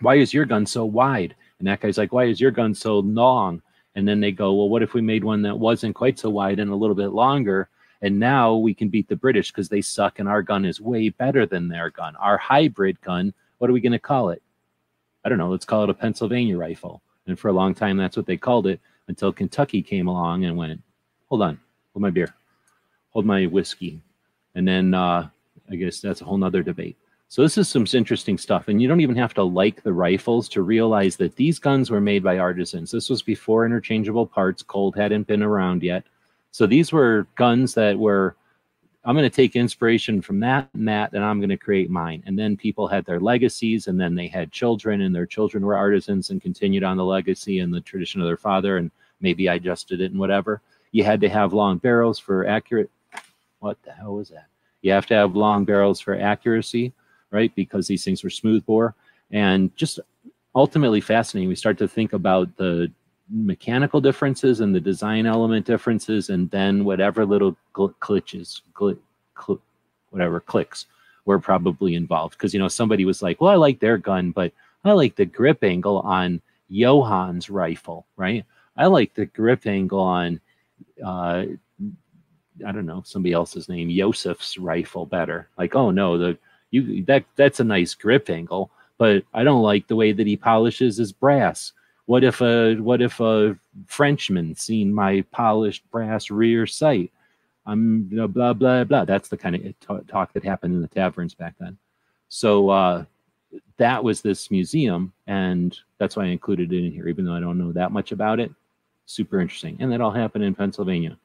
[0.00, 2.98] "Why is your gun so wide?" And that guy's like, "Why is your gun so
[2.98, 3.62] long?"
[4.00, 6.58] And then they go, "Well, what if we made one that wasn't quite so wide
[6.58, 7.68] and a little bit longer?"
[8.00, 11.10] And now we can beat the British because they suck and our gun is way
[11.10, 12.16] better than their gun.
[12.16, 14.42] Our hybrid gun, what are we going to call it?
[15.22, 15.50] I don't know.
[15.50, 18.66] Let's call it a Pennsylvania rifle and for a long time, that's what they called
[18.66, 20.82] it until Kentucky came along and went,
[21.28, 21.58] hold on,
[21.92, 22.34] hold my beer,
[23.10, 24.00] hold my whiskey.
[24.54, 25.28] And then uh,
[25.70, 26.96] I guess that's a whole nother debate.
[27.30, 28.66] So this is some interesting stuff.
[28.66, 32.00] And you don't even have to like the rifles to realize that these guns were
[32.00, 32.90] made by artisans.
[32.90, 34.64] This was before interchangeable parts.
[34.64, 36.02] Colt hadn't been around yet.
[36.50, 38.34] So these were guns that were
[39.04, 42.22] I'm going to take inspiration from that and that, and I'm going to create mine.
[42.26, 45.76] And then people had their legacies, and then they had children, and their children were
[45.76, 48.90] artisans and continued on the legacy and the tradition of their father, and
[49.20, 50.60] maybe I adjusted it and whatever.
[50.92, 52.90] You had to have long barrels for accurate.
[53.60, 54.48] What the hell was that?
[54.82, 56.92] You have to have long barrels for accuracy,
[57.30, 57.54] right?
[57.54, 58.94] Because these things were smooth bore,
[59.30, 60.00] and just
[60.54, 61.48] ultimately fascinating.
[61.48, 62.90] We start to think about the
[63.30, 68.98] mechanical differences and the design element differences, and then whatever little gl- glitches, gl-
[69.40, 69.60] cl-
[70.10, 70.86] whatever clicks
[71.24, 72.36] were probably involved.
[72.36, 74.52] Because you know somebody was like, "Well, I like their gun, but
[74.84, 76.40] I like the grip angle on
[76.70, 78.44] Johan's rifle, right?
[78.76, 80.40] I like the grip angle on."
[81.04, 81.44] Uh,
[82.66, 85.48] I don't know somebody else's name, Joseph's rifle better.
[85.56, 86.38] Like, oh no, the
[86.70, 90.36] you that that's a nice grip angle, but I don't like the way that he
[90.36, 91.72] polishes his brass.
[92.06, 93.56] What if a what if a
[93.86, 97.12] Frenchman seen my polished brass rear sight?
[97.66, 99.04] I'm know, blah blah blah.
[99.04, 101.78] That's the kind of talk that happened in the taverns back then.
[102.28, 103.04] So uh,
[103.76, 107.40] that was this museum, and that's why I included it in here, even though I
[107.40, 108.50] don't know that much about it.
[109.06, 111.16] Super interesting, and that all happened in Pennsylvania.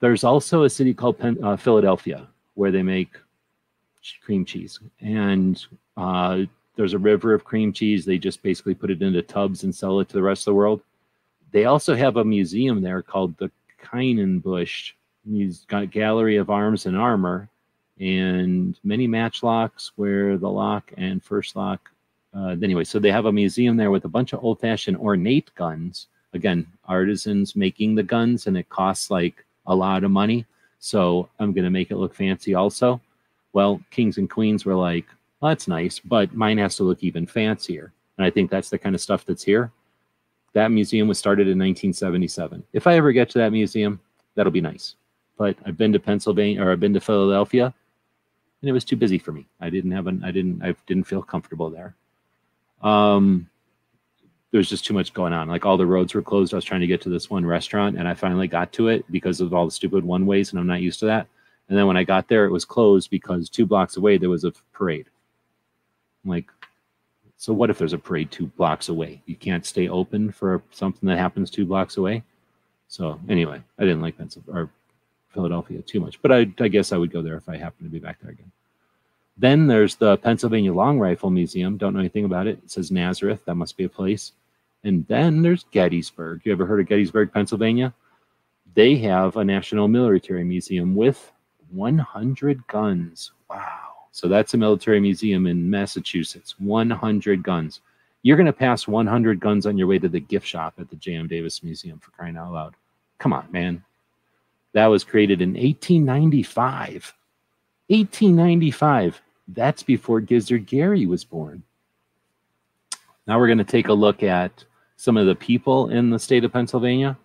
[0.00, 3.16] There's also a city called Pen- uh, Philadelphia where they make
[4.22, 5.64] cream cheese, and
[5.96, 6.42] uh,
[6.76, 8.04] there's a river of cream cheese.
[8.04, 10.54] They just basically put it into tubs and sell it to the rest of the
[10.54, 10.82] world.
[11.52, 13.50] They also have a museum there called the
[14.42, 14.94] Bush
[15.90, 17.48] Gallery of Arms and Armor,
[17.98, 21.90] and many matchlocks where the lock and first lock.
[22.32, 25.50] Uh, anyway, so they have a museum there with a bunch of old fashioned ornate
[25.56, 26.06] guns.
[26.32, 30.46] Again, artisans making the guns, and it costs like a lot of money.
[30.78, 33.00] So I'm going to make it look fancy also.
[33.52, 35.06] Well, kings and queens were like,
[35.40, 37.92] well, that's nice, but mine has to look even fancier.
[38.18, 39.72] And I think that's the kind of stuff that's here.
[40.52, 42.62] That museum was started in 1977.
[42.72, 44.00] If I ever get to that museum,
[44.34, 44.96] that'll be nice.
[45.38, 47.72] But I've been to Pennsylvania or I've been to Philadelphia,
[48.60, 49.46] and it was too busy for me.
[49.60, 51.94] I didn't have an I didn't I didn't feel comfortable there.
[52.82, 53.48] Um,
[54.50, 55.48] there's just too much going on.
[55.48, 56.52] Like all the roads were closed.
[56.52, 59.10] I was trying to get to this one restaurant, and I finally got to it
[59.10, 61.26] because of all the stupid one ways, and I'm not used to that.
[61.70, 64.42] And then when I got there, it was closed because two blocks away there was
[64.42, 65.06] a parade.
[66.24, 66.50] I'm like,
[67.36, 69.22] so what if there's a parade two blocks away?
[69.24, 72.24] You can't stay open for something that happens two blocks away.
[72.88, 74.70] So anyway, I didn't like Pennsylvania or
[75.28, 77.92] Philadelphia too much, but I, I guess I would go there if I happened to
[77.92, 78.50] be back there again.
[79.38, 81.76] Then there's the Pennsylvania Long Rifle Museum.
[81.76, 82.58] Don't know anything about it.
[82.64, 83.44] It says Nazareth.
[83.44, 84.32] That must be a place.
[84.82, 86.40] And then there's Gettysburg.
[86.44, 87.94] You ever heard of Gettysburg, Pennsylvania?
[88.74, 91.30] They have a National Military Museum with
[91.72, 93.32] 100 guns.
[93.48, 93.78] Wow.
[94.12, 96.54] So that's a military museum in Massachusetts.
[96.58, 97.80] 100 guns.
[98.22, 100.96] You're going to pass 100 guns on your way to the gift shop at the
[100.96, 101.26] J.M.
[101.26, 102.74] Davis Museum for crying out loud.
[103.18, 103.82] Come on, man.
[104.72, 107.14] That was created in 1895.
[107.88, 109.22] 1895.
[109.48, 111.62] That's before Gizzard Gary was born.
[113.26, 114.64] Now we're going to take a look at
[114.96, 117.16] some of the people in the state of Pennsylvania.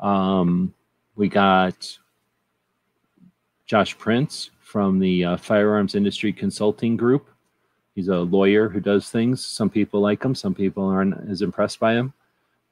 [0.00, 0.72] Um,
[1.16, 1.98] we got
[3.66, 7.28] Josh Prince from the uh, Firearms Industry Consulting Group.
[7.94, 9.44] He's a lawyer who does things.
[9.44, 12.12] Some people like him, some people aren't as impressed by him.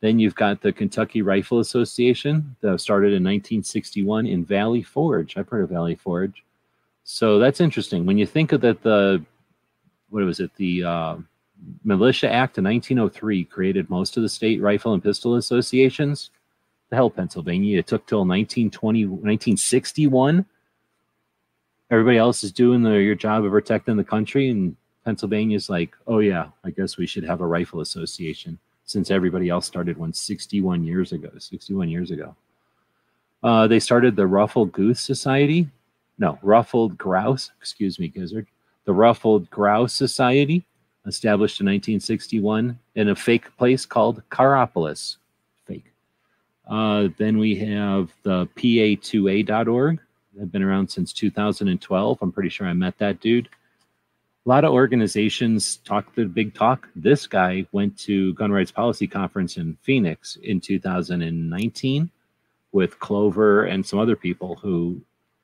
[0.01, 5.37] Then you've got the Kentucky Rifle Association that started in 1961 in Valley Forge.
[5.37, 6.45] I've heard of Valley Forge.
[7.05, 8.05] So that's interesting.
[8.05, 9.25] When you think of that, the
[10.11, 10.51] what was it?
[10.57, 11.17] The uh,
[11.85, 16.31] Militia Act of 1903 created most of the state rifle and pistol associations.
[16.91, 17.79] The hell, Pennsylvania.
[17.79, 20.45] It took till 1920, 1961.
[21.91, 26.19] Everybody else is doing the, your job of protecting the country, and Pennsylvania's like, oh
[26.19, 30.85] yeah, I guess we should have a rifle association since everybody else started one 61
[30.85, 31.31] years ago.
[31.39, 32.35] 61 years ago.
[33.43, 35.69] Uh, they started the Ruffled Goose Society.
[36.19, 38.47] No, Ruffled Grouse, excuse me, Gizzard.
[38.85, 40.65] The Ruffled Grouse Society,
[41.07, 45.17] established in 1961 in a fake place called Coraopolis.
[45.67, 45.93] Fake.
[46.69, 50.01] Uh, then we have the PA2A.org.
[50.37, 52.19] They've been around since 2012.
[52.21, 53.49] I'm pretty sure I met that dude
[54.45, 56.89] a lot of organizations talk the big talk.
[56.95, 62.11] This guy went to Gun Rights Policy Conference in Phoenix in 2019
[62.73, 65.01] with Clover and some other people who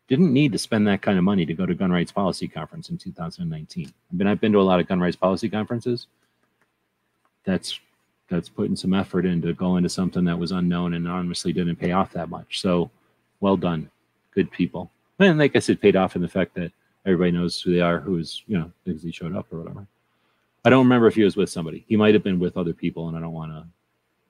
[0.09, 2.90] didn't need to spend that kind of money to go to Gun Rights Policy Conference
[2.90, 3.87] in 2019.
[3.87, 6.07] I mean, I've been to a lot of gun rights policy conferences.
[7.44, 7.81] That's
[8.29, 11.92] that's putting some effort into going to something that was unknown and honestly didn't pay
[11.92, 12.61] off that much.
[12.61, 12.90] So,
[13.40, 13.90] well done,
[14.32, 14.90] good people.
[15.18, 16.72] And like I said, paid off in the fact that
[17.04, 19.86] everybody knows who they are, who's, you know, because he showed up or whatever.
[20.64, 21.84] I don't remember if he was with somebody.
[21.88, 23.64] He might have been with other people, and I don't want to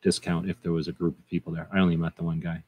[0.03, 1.69] discount if there was a group of people there.
[1.73, 2.63] I only met the one guy.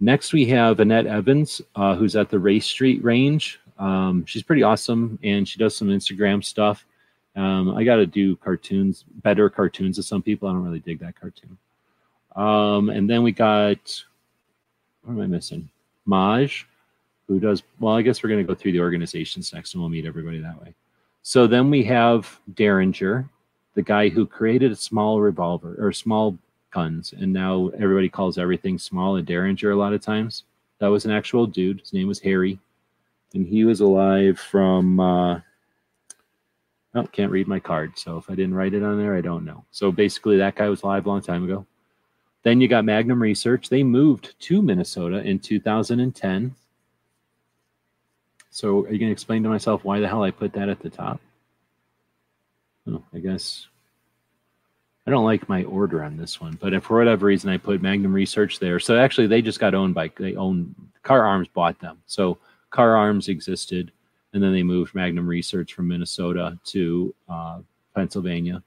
[0.00, 3.58] Next, we have Annette Evans, uh, who's at the Race Street Range.
[3.78, 6.84] Um, she's pretty awesome, and she does some Instagram stuff.
[7.34, 10.48] Um, I got to do cartoons, better cartoons of some people.
[10.48, 11.56] I don't really dig that cartoon.
[12.36, 14.04] Um, and then we got,
[15.02, 15.70] what am I missing?
[16.04, 16.66] Maj,
[17.28, 17.94] who does well.
[17.94, 20.60] I guess we're going to go through the organizations next, and we'll meet everybody that
[20.60, 20.74] way.
[21.22, 23.28] So then we have Derringer,
[23.74, 26.36] the guy who created a small revolver or small
[26.72, 30.44] guns, and now everybody calls everything small a Derringer a lot of times.
[30.78, 31.80] That was an actual dude.
[31.80, 32.58] His name was Harry,
[33.34, 34.98] and he was alive from.
[34.98, 35.40] Uh,
[36.94, 37.96] oh, can't read my card.
[37.96, 39.64] So if I didn't write it on there, I don't know.
[39.70, 41.66] So basically, that guy was alive a long time ago.
[42.42, 43.68] Then you got Magnum Research.
[43.68, 46.54] They moved to Minnesota in 2010
[48.52, 50.78] so are you going to explain to myself why the hell I put that at
[50.78, 51.22] the top?
[52.86, 53.66] Oh, I guess
[55.06, 58.12] I don't like my order on this one, but for whatever reason I put Magnum
[58.12, 62.02] Research there, so actually they just got owned by they own Kahr Arms bought them.
[62.04, 62.36] So
[62.70, 63.90] Kahr Arms existed,
[64.34, 67.60] and then they moved Magnum Research from Minnesota to uh,
[67.94, 68.62] Pennsylvania.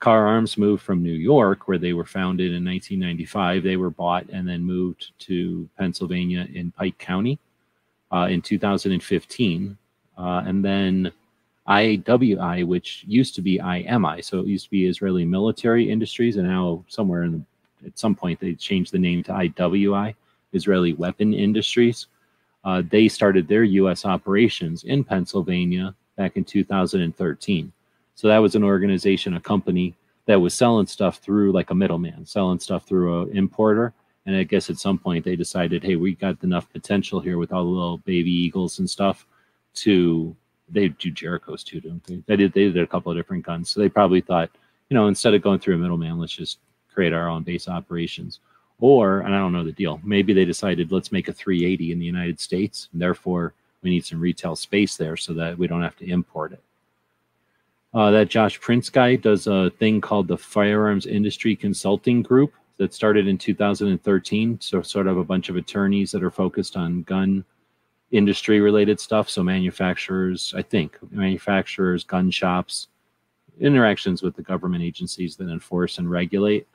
[0.00, 3.62] Kahr Arms moved from New York, where they were founded in 1995.
[3.62, 7.38] They were bought and then moved to Pennsylvania in Pike County
[8.12, 9.76] uh, in 2015.
[10.16, 11.12] Uh, and then
[11.68, 16.48] IWI, which used to be IMI, so it used to be Israeli Military Industries, and
[16.48, 20.14] now somewhere in the, at some point they changed the name to IWI,
[20.52, 22.06] Israeli Weapon Industries.
[22.64, 24.04] uh, they started their U.S.
[24.04, 27.72] operations in Pennsylvania back in 2013.
[28.18, 29.94] So that was an organization, a company
[30.26, 33.92] that was selling stuff through like a middleman, selling stuff through an importer.
[34.26, 37.52] And I guess at some point they decided, hey, we got enough potential here with
[37.52, 39.24] all the little baby eagles and stuff
[39.74, 40.34] to
[40.68, 42.20] they do Jericho's too, don't they?
[42.26, 43.70] They did they did a couple of different guns.
[43.70, 44.50] So they probably thought,
[44.90, 46.58] you know, instead of going through a middleman, let's just
[46.92, 48.40] create our own base operations.
[48.80, 52.00] Or, and I don't know the deal, maybe they decided let's make a 380 in
[52.00, 55.82] the United States, and therefore we need some retail space there so that we don't
[55.82, 56.64] have to import it.
[57.94, 62.92] Uh, that Josh Prince guy does a thing called the Firearms Industry Consulting Group that
[62.92, 64.60] started in 2013.
[64.60, 67.44] So, sort of a bunch of attorneys that are focused on gun
[68.10, 69.30] industry related stuff.
[69.30, 72.88] So, manufacturers, I think, manufacturers, gun shops,
[73.58, 76.66] interactions with the government agencies that enforce and regulate.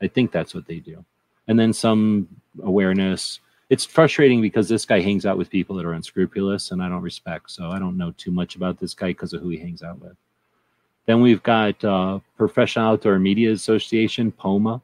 [0.00, 1.04] I think that's what they do.
[1.48, 2.28] And then some
[2.62, 3.40] awareness.
[3.70, 7.02] It's frustrating because this guy hangs out with people that are unscrupulous and I don't
[7.02, 7.50] respect.
[7.50, 10.00] So I don't know too much about this guy because of who he hangs out
[10.00, 10.16] with.
[11.06, 14.80] Then we've got uh, Professional Outdoor Media Association, POMA,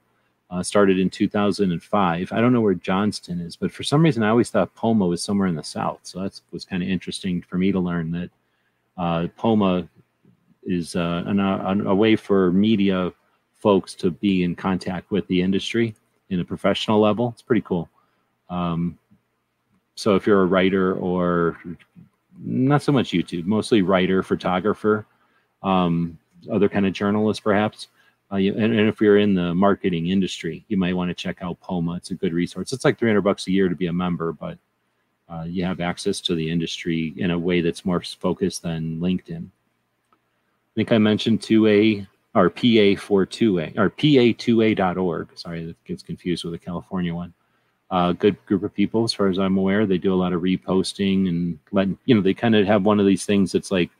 [0.50, 2.32] uh, started in 2005.
[2.32, 5.22] I don't know where Johnston is, but for some reason I always thought POMA was
[5.22, 6.00] somewhere in the South.
[6.02, 8.30] So that was kind of interesting for me to learn that
[8.96, 9.88] uh, POMA
[10.64, 13.12] is uh, an, a way for media
[13.54, 15.94] folks to be in contact with the industry
[16.30, 17.30] in a professional level.
[17.30, 17.88] It's pretty cool.
[18.50, 18.98] Um,
[19.94, 21.58] so if you're a writer or
[22.42, 25.06] not so much YouTube, mostly writer, photographer,
[25.62, 26.18] um,
[26.50, 27.88] other kind of journalists, perhaps,
[28.30, 31.38] uh, you, and, and, if you're in the marketing industry, you might want to check
[31.40, 31.94] out Poma.
[31.94, 32.72] It's a good resource.
[32.72, 34.58] It's like 300 bucks a year to be a member, but
[35.30, 39.46] uh, you have access to the industry in a way that's more focused than LinkedIn.
[40.12, 45.38] I think I mentioned 2A or PA42A or PA2A.org.
[45.38, 47.32] Sorry, that gets confused with the California one.
[47.90, 49.86] Uh, good group of people, as far as I'm aware.
[49.86, 53.00] They do a lot of reposting and letting, you know, they kind of have one
[53.00, 53.90] of these things that's like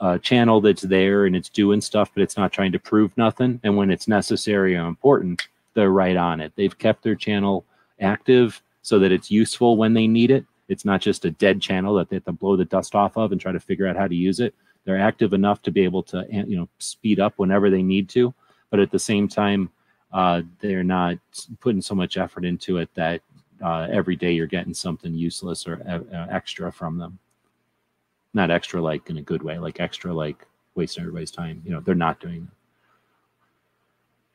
[0.00, 3.60] a channel that's there and it's doing stuff, but it's not trying to prove nothing.
[3.62, 6.52] And when it's necessary or important, they're right on it.
[6.56, 7.64] They've kept their channel
[8.00, 10.44] active so that it's useful when they need it.
[10.68, 13.32] It's not just a dead channel that they have to blow the dust off of
[13.32, 14.54] and try to figure out how to use it.
[14.84, 18.32] They're active enough to be able to, you know, speed up whenever they need to,
[18.70, 19.70] but at the same time,
[20.12, 21.18] uh, they're not
[21.60, 23.20] putting so much effort into it that
[23.62, 27.18] uh, every day you're getting something useless or uh, extra from them.
[28.34, 31.62] Not extra like in a good way, like extra like wasting everybody's time.
[31.64, 32.56] You know, they're not doing that.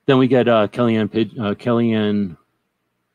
[0.06, 2.38] Then we get uh, Kellyanne, uh, Kellyanne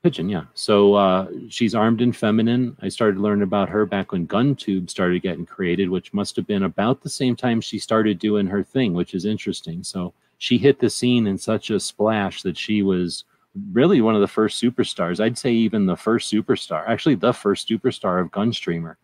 [0.03, 0.45] Pigeon, yeah.
[0.55, 2.75] So uh, she's armed and feminine.
[2.81, 6.63] I started learning about her back when GunTube started getting created, which must have been
[6.63, 9.83] about the same time she started doing her thing, which is interesting.
[9.83, 13.25] So she hit the scene in such a splash that she was
[13.73, 15.21] really one of the first superstars.
[15.21, 18.97] I'd say even the first superstar, actually the first superstar of Gunstreamer.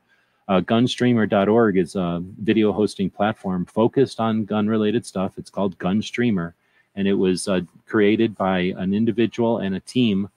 [0.49, 5.38] Uh, gunstreamer.org is a video hosting platform focused on gun related stuff.
[5.38, 6.53] It's called Gunstreamer,
[6.94, 10.28] and it was uh, created by an individual and a team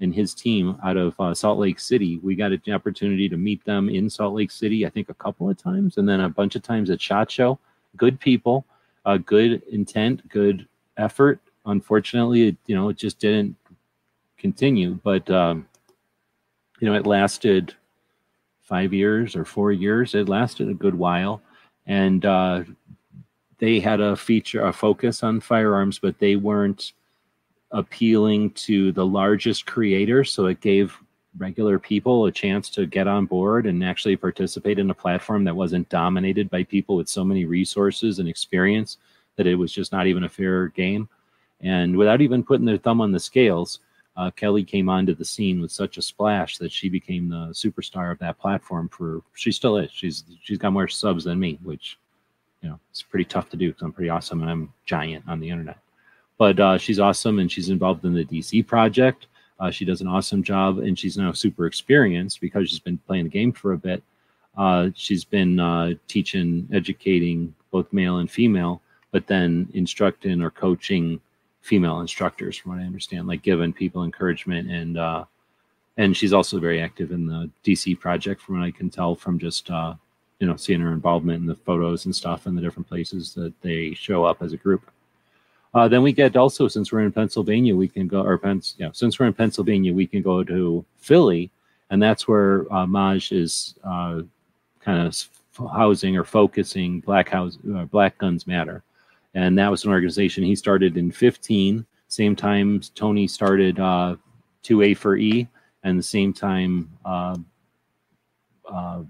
[0.00, 2.18] and his team out of uh, Salt Lake City.
[2.22, 5.50] We got an opportunity to meet them in Salt Lake City, I think a couple
[5.50, 7.58] of times, and then a bunch of times at SHOT Show.
[7.96, 8.64] Good people
[9.08, 11.40] a good intent, good effort.
[11.64, 13.56] Unfortunately, it, you know, it just didn't
[14.36, 14.98] continue.
[15.02, 15.66] But um,
[16.78, 17.74] you know, it lasted
[18.68, 20.14] five years or four years.
[20.14, 21.40] It lasted a good while,
[21.86, 22.64] and uh,
[23.58, 26.92] they had a feature, a focus on firearms, but they weren't
[27.70, 30.32] appealing to the largest creators.
[30.32, 30.96] So it gave
[31.36, 35.56] regular people a chance to get on board and actually participate in a platform that
[35.56, 38.98] wasn't dominated by people with so many resources and experience
[39.36, 41.08] that it was just not even a fair game.
[41.60, 43.80] And without even putting their thumb on the scales,
[44.18, 48.10] uh, Kelly came onto the scene with such a splash that she became the superstar
[48.10, 48.88] of that platform.
[48.88, 49.92] For she still is.
[49.92, 51.98] She's she's got more subs than me, which
[52.60, 55.38] you know it's pretty tough to do because I'm pretty awesome and I'm giant on
[55.38, 55.78] the internet.
[56.36, 59.28] But uh, she's awesome and she's involved in the DC project.
[59.60, 63.24] Uh, she does an awesome job, and she's now super experienced because she's been playing
[63.24, 64.02] the game for a bit.
[64.56, 71.20] Uh, she's been uh, teaching, educating both male and female, but then instructing or coaching
[71.68, 75.24] female instructors, from what I understand, like giving people encouragement and uh,
[75.98, 79.38] and she's also very active in the DC project, from what I can tell from
[79.38, 79.94] just uh,
[80.38, 83.52] you know seeing her involvement in the photos and stuff in the different places that
[83.60, 84.90] they show up as a group.
[85.74, 88.88] Uh, then we get also since we're in Pennsylvania, we can go or Pens, yeah,
[88.92, 91.50] since we're in Pennsylvania, we can go to Philly,
[91.90, 94.22] and that's where uh, Maj is uh,
[94.80, 95.28] kind of
[95.70, 98.82] housing or focusing Black House uh, Black Guns Matter,
[99.34, 101.84] and that was an organization he started in 15.
[102.08, 104.16] Same time Tony started uh,
[104.64, 105.46] 2A for E,
[105.84, 107.36] and the same time uh,
[108.70, 109.02] uh,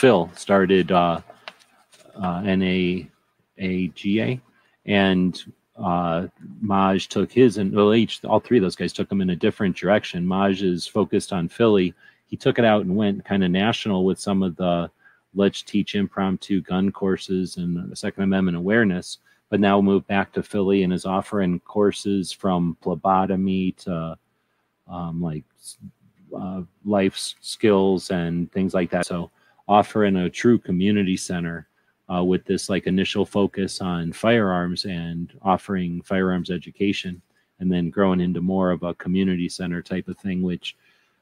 [0.00, 1.20] Phil started uh,
[2.16, 3.10] uh, NAAGA,
[4.86, 5.44] and
[5.76, 6.26] uh,
[6.62, 9.36] Maj took his, and well, each all three of those guys took them in a
[9.36, 10.26] different direction.
[10.26, 11.92] Maj is focused on Philly.
[12.30, 14.90] He took it out and went kind of national with some of the
[15.34, 19.18] let's teach impromptu gun courses and Second Amendment awareness.
[19.48, 24.16] But now moved back to Philly and is offering courses from phlebotomy to
[24.88, 25.44] um, like
[26.36, 29.06] uh, life skills and things like that.
[29.06, 29.30] So
[29.66, 31.66] offering a true community center
[32.12, 37.20] uh, with this like initial focus on firearms and offering firearms education
[37.60, 40.76] and then growing into more of a community center type of thing which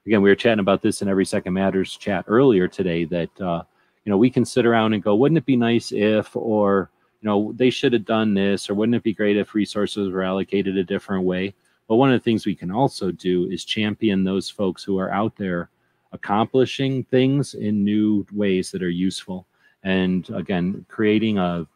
[0.09, 3.63] again we were chatting about this in every second matters chat earlier today that uh,
[4.05, 6.91] you know we can sit around and go wouldn't it be nice if or
[7.21, 10.23] you know they should have done this or wouldn't it be great if resources were
[10.23, 11.53] allocated a different way?
[11.89, 15.13] But one of the things we can also do is champion those folks who are
[15.13, 15.69] out there
[16.13, 19.47] accomplishing things in new ways that are useful.
[19.83, 21.67] And again creating a,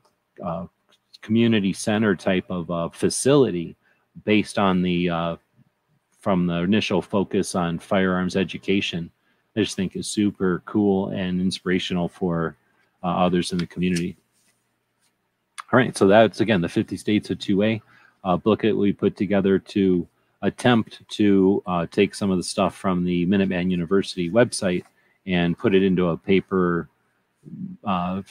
[0.42, 0.68] a
[1.20, 3.76] community center type of uh, facility
[4.24, 5.36] based on the uh,
[6.22, 9.10] from the initial focus on firearms education
[9.56, 12.56] i just think is super cool and inspirational for
[13.02, 14.16] uh, others in the community.
[15.72, 17.80] All right so that's again the 50 states of 2a
[18.24, 20.06] uh, booklet we put together to
[20.42, 24.84] attempt to uh, take some of the stuff from the minuteman university website
[25.26, 26.88] and put it into a paper
[27.84, 28.22] uh,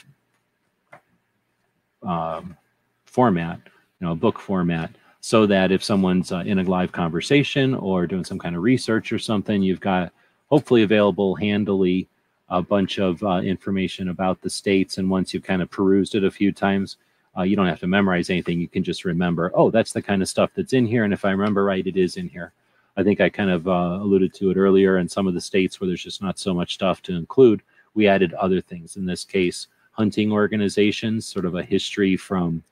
[2.04, 2.58] um,
[3.06, 3.60] format,
[4.00, 8.08] you know, a book format, so that if someone's uh, in a live conversation or
[8.08, 10.12] doing some kind of research or something, you've got
[10.50, 12.08] hopefully available handily
[12.50, 14.98] a bunch of uh, information about the states.
[14.98, 16.98] And once you've kind of perused it a few times,
[17.38, 18.60] uh, you don't have to memorize anything.
[18.60, 21.06] You can just remember, oh, that's the kind of stuff that's in here.
[21.06, 22.52] And if I remember right, it is in here.
[22.98, 25.80] I think I kind of uh, alluded to it earlier in some of the states
[25.80, 27.62] where there's just not so much stuff to include
[27.94, 28.98] we added other things.
[28.98, 32.64] In this case, hunting organizations, sort of a history from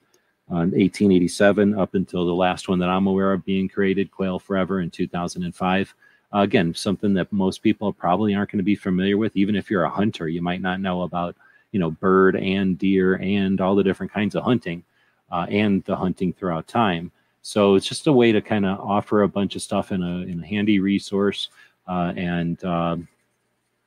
[0.52, 4.82] uh, 1887 up until the last one that I'm aware of being created, Quail Forever
[4.82, 5.96] in 2005.
[6.34, 9.36] Uh, again, something that most people probably aren't going to be familiar with.
[9.36, 11.36] Even if you're a hunter, you might not know about,
[11.72, 14.84] you know, bird and deer and all the different kinds of hunting
[15.32, 17.12] uh, and the hunting throughout time.
[17.42, 20.18] So it's just a way to kind of offer a bunch of stuff in a,
[20.24, 21.50] in a handy resource
[21.88, 23.08] uh, and um,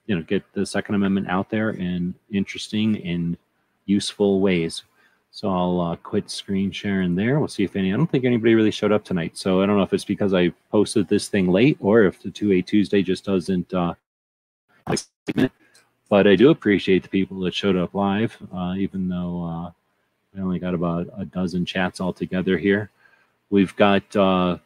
[0.06, 3.36] you know get the Second Amendment out there in interesting and
[3.86, 4.82] useful ways.
[5.34, 7.38] So I'll uh, quit screen sharing there.
[7.38, 7.92] We'll see if any.
[7.92, 9.38] I don't think anybody really showed up tonight.
[9.38, 12.28] So I don't know if it's because I posted this thing late or if the
[12.28, 13.72] 2A Tuesday just doesn't.
[13.72, 13.94] Uh,
[16.10, 19.70] but I do appreciate the people that showed up live, uh, even though uh,
[20.34, 22.90] we only got about a dozen chats altogether here.
[23.48, 24.58] We've got uh,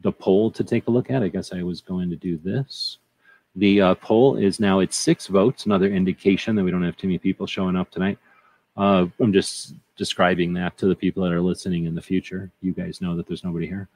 [0.00, 1.22] the poll to take a look at.
[1.22, 2.96] I guess I was going to do this.
[3.56, 7.08] The uh, poll is now at six votes, another indication that we don't have too
[7.08, 8.18] many people showing up tonight.
[8.74, 12.50] Uh, I'm just describing that to the people that are listening in the future.
[12.62, 13.88] You guys know that there's nobody here.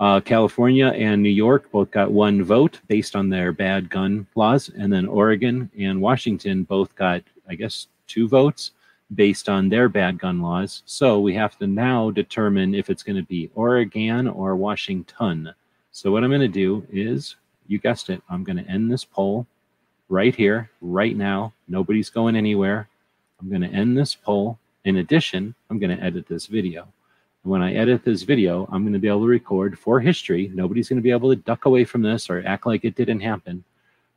[0.00, 4.70] Uh, California and New York both got one vote based on their bad gun laws.
[4.70, 8.72] And then Oregon and Washington both got, I guess, two votes
[9.14, 10.82] based on their bad gun laws.
[10.86, 15.52] So we have to now determine if it's going to be Oregon or Washington.
[15.92, 17.36] So what I'm going to do is
[17.66, 19.46] you guessed it, I'm going to end this poll
[20.08, 21.52] right here, right now.
[21.68, 22.88] Nobody's going anywhere.
[23.38, 24.58] I'm going to end this poll.
[24.84, 26.82] In addition, I'm going to edit this video.
[27.42, 30.50] And when I edit this video, I'm going to be able to record for history.
[30.54, 33.20] Nobody's going to be able to duck away from this or act like it didn't
[33.20, 33.64] happen.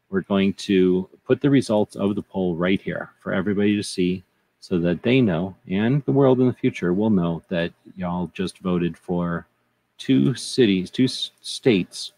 [0.10, 4.24] We're going to put the results of the poll right here for everybody to see
[4.60, 8.60] so that they know and the world in the future will know that y'all just
[8.60, 9.46] voted for
[9.98, 12.14] two cities, two states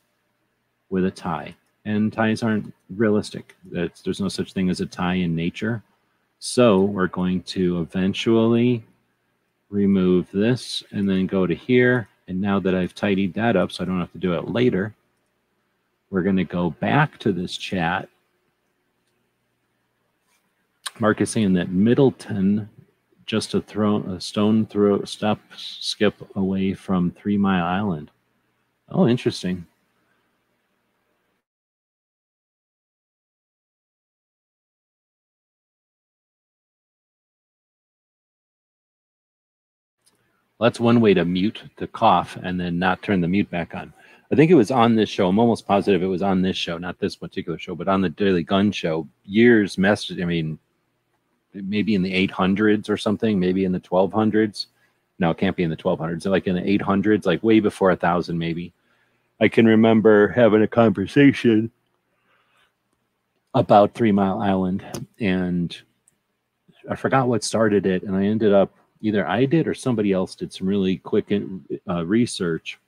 [0.89, 1.55] with a tie.
[1.85, 3.55] And ties aren't realistic.
[3.71, 5.83] That's, there's no such thing as a tie in nature.
[6.39, 8.83] So we're going to eventually
[9.69, 12.07] remove this and then go to here.
[12.27, 14.95] And now that I've tidied that up so I don't have to do it later,
[16.09, 18.09] we're going to go back to this chat.
[20.99, 22.69] Mark is saying that Middletown,
[23.25, 28.11] just a, throw, a stone throw step skip away from Three Mile Island.
[28.89, 29.65] Oh, interesting.
[40.65, 43.93] That's one way to mute to cough and then not turn the mute back on.
[44.31, 45.27] I think it was on this show.
[45.27, 48.09] I'm almost positive it was on this show, not this particular show, but on the
[48.09, 49.07] Daily Gun Show.
[49.25, 50.19] Years message.
[50.19, 50.57] I mean,
[51.53, 54.65] maybe in the 800s or something, maybe in the 1200s.
[55.19, 56.25] No, it can't be in the 1200s.
[56.25, 58.73] Like in the 800s, like way before a thousand, maybe.
[59.39, 61.69] I can remember having a conversation
[63.53, 64.83] about Three Mile Island,
[65.19, 65.79] and
[66.89, 68.73] I forgot what started it, and I ended up
[69.05, 71.31] either I did or somebody else did some really quick
[71.87, 72.79] uh, research,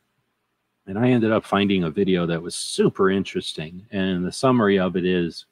[0.88, 3.86] and I ended up finding a video that was super interesting.
[3.92, 5.46] And the summary of it is,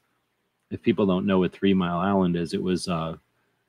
[0.72, 3.20] if people don't know what Three Mile Island is, it was a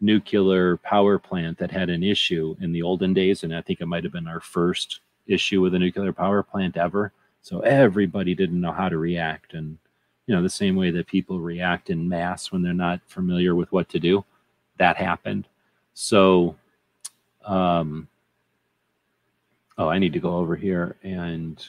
[0.02, 3.86] nuclear power plant that had an issue in the olden days, and I think it
[3.86, 7.12] might have been our first issue with a nuclear power plant ever.
[7.44, 9.78] So everybody didn't know how to react, and
[10.26, 13.72] you know the same way that people react in mass when they're not familiar with
[13.72, 14.26] what to do,
[14.80, 15.48] that happened.
[15.94, 16.56] So,
[17.48, 18.08] um,
[19.78, 21.64] oh, I need to go over here and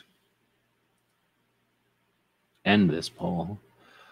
[2.64, 3.58] end this poll.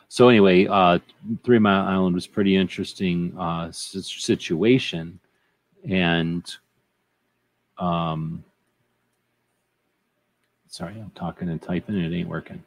[0.08, 1.00] So anyway, uh,
[1.44, 5.18] Three Mile Island was pretty interesting uh, situation,
[5.88, 6.44] and
[7.78, 8.44] um,
[10.68, 12.62] sorry, I'm talking and typing, and it ain't working.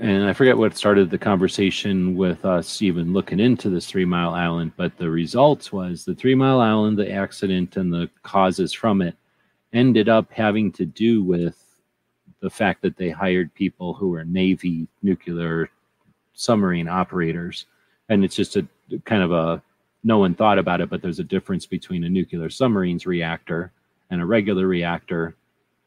[0.00, 4.32] And I forget what started the conversation with us even looking into this Three Mile
[4.32, 9.02] Island, but the results was the Three Mile Island, the accident, and the causes from
[9.02, 9.14] it
[9.74, 11.58] ended up having to do with
[12.40, 15.70] the fact that they hired people who were Navy nuclear
[16.32, 17.66] submarine operators.
[18.08, 18.66] And it's just a
[19.04, 19.62] kind of a
[20.04, 23.72] no one thought about it, but there's a difference between a nuclear submarine's reactor
[24.10, 25.36] and a regular reactor.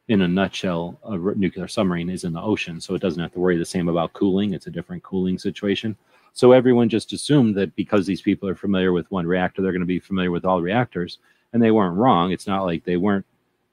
[0.07, 3.39] In a nutshell, a nuclear submarine is in the ocean, so it doesn't have to
[3.39, 4.53] worry the same about cooling.
[4.53, 5.97] It's a different cooling situation.
[6.33, 9.79] So everyone just assumed that because these people are familiar with one reactor, they're going
[9.79, 11.17] to be familiar with all reactors,
[11.53, 12.31] and they weren't wrong.
[12.31, 13.25] It's not like they weren't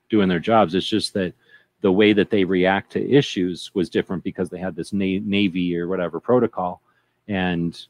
[0.09, 0.75] doing their jobs.
[0.75, 1.35] It's just that
[1.83, 5.77] the way that they react to issues was different because they had this na- navy
[5.77, 6.81] or whatever protocol
[7.29, 7.87] and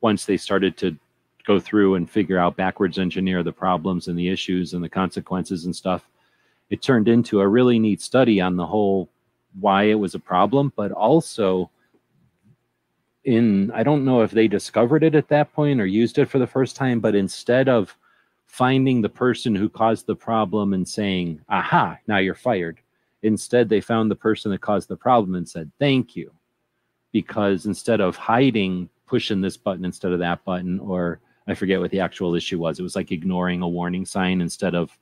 [0.00, 0.96] once they started to
[1.44, 5.66] go through and figure out backwards engineer the problems and the issues and the consequences
[5.66, 6.08] and stuff
[6.70, 9.08] it turned into a really neat study on the whole
[9.60, 11.70] why it was a problem but also
[13.24, 16.38] in i don't know if they discovered it at that point or used it for
[16.38, 17.96] the first time but instead of
[18.46, 22.80] finding the person who caused the problem and saying aha now you're fired
[23.24, 26.30] Instead, they found the person that caused the problem and said, Thank you.
[27.10, 31.90] Because instead of hiding, pushing this button instead of that button, or I forget what
[31.90, 34.96] the actual issue was, it was like ignoring a warning sign instead of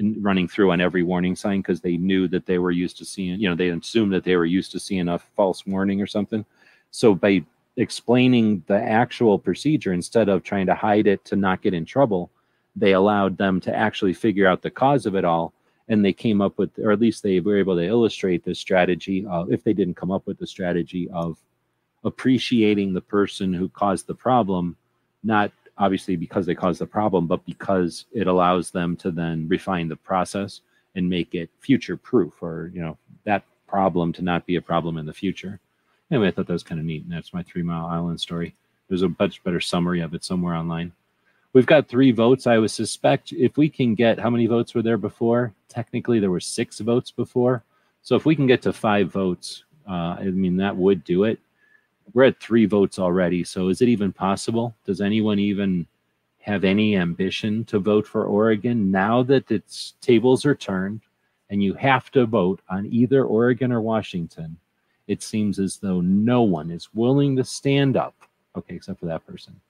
[0.00, 3.38] running through on every warning sign because they knew that they were used to seeing,
[3.38, 6.44] you know, they assumed that they were used to seeing a false warning or something.
[6.90, 7.44] So by
[7.76, 12.30] explaining the actual procedure instead of trying to hide it to not get in trouble,
[12.76, 15.52] they allowed them to actually figure out the cause of it all
[15.88, 19.24] and they came up with or at least they were able to illustrate this strategy
[19.26, 21.36] of if they didn't come up with the strategy of
[22.04, 24.76] appreciating the person who caused the problem
[25.22, 29.88] not obviously because they caused the problem but because it allows them to then refine
[29.88, 30.60] the process
[30.94, 34.98] and make it future proof or you know that problem to not be a problem
[34.98, 35.58] in the future
[36.10, 38.54] anyway i thought that was kind of neat and that's my three mile island story
[38.88, 40.92] there's a much better summary of it somewhere online
[41.54, 42.48] We've got three votes.
[42.48, 45.54] I would suspect if we can get how many votes were there before?
[45.68, 47.62] Technically, there were six votes before.
[48.02, 51.38] So if we can get to five votes, uh, I mean, that would do it.
[52.12, 53.44] We're at three votes already.
[53.44, 54.74] So is it even possible?
[54.84, 55.86] Does anyone even
[56.40, 61.00] have any ambition to vote for Oregon now that its tables are turned
[61.50, 64.56] and you have to vote on either Oregon or Washington?
[65.06, 68.14] It seems as though no one is willing to stand up.
[68.56, 69.60] Okay, except for that person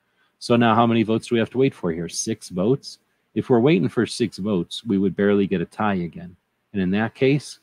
[0.45, 2.07] so now how many votes do we have to wait for here?
[2.07, 2.99] Six votes?
[3.35, 6.37] If we're waiting for six votes, we would barely get a tie again.
[6.74, 7.61] And in that case,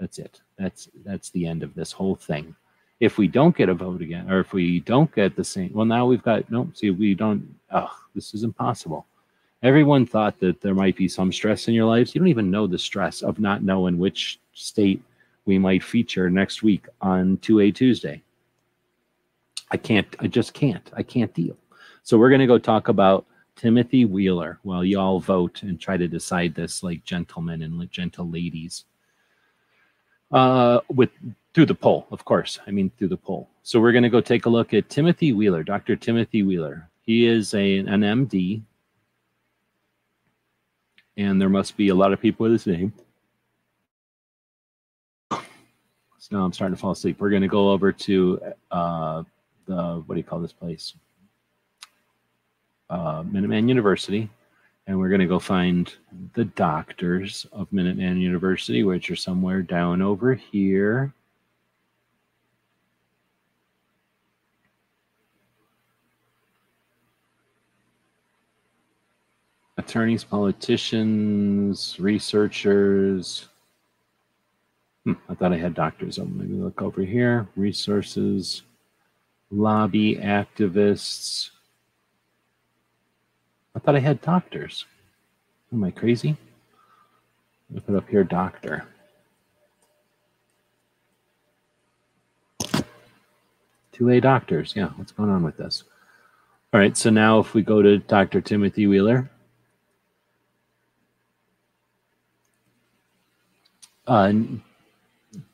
[0.00, 0.40] that's it.
[0.58, 2.56] That's that's the end of this whole thing.
[3.00, 5.86] If we don't get a vote again, or if we don't get the same, well,
[5.86, 6.70] now we've got no.
[6.74, 7.54] See, we don't.
[7.70, 9.06] Oh, this is impossible.
[9.62, 12.14] Everyone thought that there might be some stress in your lives.
[12.14, 15.02] You don't even know the stress of not knowing which state
[15.46, 18.22] we might feature next week on 2A Tuesday.
[19.70, 21.56] I can't, I just can't, I can't deal.
[22.02, 23.26] So we're going to go talk about
[23.56, 28.84] Timothy Wheeler while y'all vote and try to decide this like gentlemen and gentle ladies.
[30.30, 31.10] Uh, with
[31.58, 32.60] through the poll, of course.
[32.68, 33.50] I mean through the poll.
[33.64, 35.96] So we're going to go take a look at Timothy Wheeler, Dr.
[35.96, 36.88] Timothy Wheeler.
[37.00, 38.62] He is a an MD,
[41.16, 42.92] and there must be a lot of people with his name.
[45.32, 45.38] So
[46.30, 47.18] now I'm starting to fall asleep.
[47.18, 48.40] We're going to go over to
[48.70, 49.24] uh,
[49.66, 50.94] the what do you call this place?
[52.88, 54.30] Uh, Minuteman University,
[54.86, 55.92] and we're going to go find
[56.34, 61.12] the doctors of Minuteman University, which are somewhere down over here.
[69.88, 73.48] Attorneys, politicians, researchers.
[75.04, 76.18] Hmm, I thought I had doctors.
[76.18, 77.48] Um, maybe look over here.
[77.56, 78.62] Resources,
[79.50, 81.50] lobby activists.
[83.74, 84.84] I thought I had doctors.
[85.72, 86.36] Am I crazy?
[87.74, 88.84] I put up here doctor.
[93.92, 94.74] Two A doctors.
[94.76, 95.84] Yeah, what's going on with this?
[96.74, 98.42] All right, so now if we go to Dr.
[98.42, 99.30] Timothy Wheeler.
[104.08, 104.32] Uh,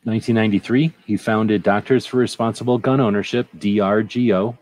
[0.05, 4.57] 1993, he founded Doctors for Responsible Gun Ownership, DRGO,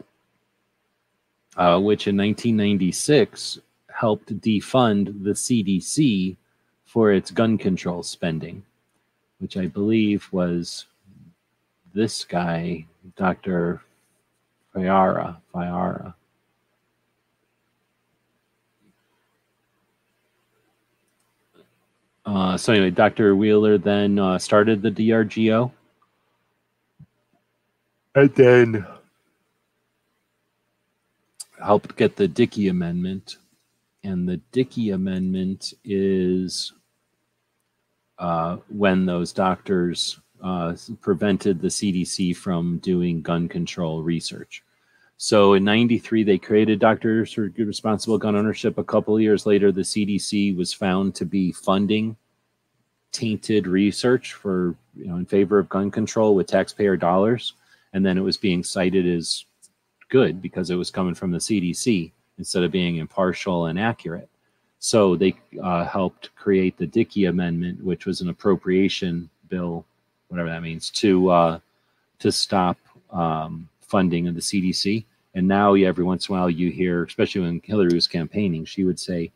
[1.59, 3.59] uh, which in 1996
[3.95, 6.39] helped defund the CDC
[6.87, 8.63] for its gun control spending,
[9.41, 10.87] which I believe was
[11.93, 12.87] this guy,
[13.17, 13.83] Dr.
[14.75, 15.37] Fiara.
[15.55, 16.15] Fiara.
[22.25, 23.35] Uh, so anyway, Dr.
[23.35, 25.73] Wheeler then uh, started the DRGO,
[28.15, 28.87] and then
[31.63, 33.39] helped get the Dickey Amendment,
[34.05, 36.73] and the Dickey Amendment is
[38.19, 44.63] uh, when those doctors uh, prevented the CDC from doing gun control research.
[45.25, 48.77] So in 93, they created Doctors for Responsible Gun Ownership.
[48.77, 52.17] A couple years later, the CDC was found to be funding
[53.13, 57.53] tainted research for, you know, in favor of gun control with taxpayer dollars.
[57.93, 59.45] And then it was being cited as
[60.09, 64.29] good because it was coming from the CDC instead of being impartial and accurate.
[64.81, 69.85] So they uh, helped create the Dickey Amendment, which was an appropriation bill,
[70.27, 71.59] whatever that means, to uh,
[72.19, 72.77] to stop
[73.13, 75.05] um, funding of the CDC.
[75.35, 78.85] And now, every once in a while, you hear, especially when Hillary was campaigning, she
[78.85, 79.33] would say,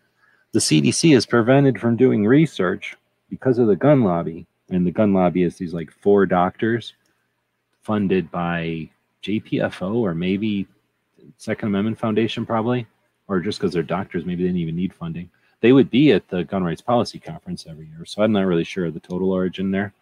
[0.53, 2.97] the CDC is prevented from doing research
[3.31, 4.47] because of the gun lobby.
[4.71, 6.95] And the gun lobby is these like four doctors
[7.83, 8.89] funded by
[9.23, 10.67] JPFO or maybe
[11.37, 12.87] Second Amendment Foundation, probably,
[13.29, 15.31] or just because they're doctors, maybe they didn't even need funding.
[15.61, 18.05] They would be at the gun rights policy conference every year.
[18.05, 19.93] So I'm not really sure of the total origin there,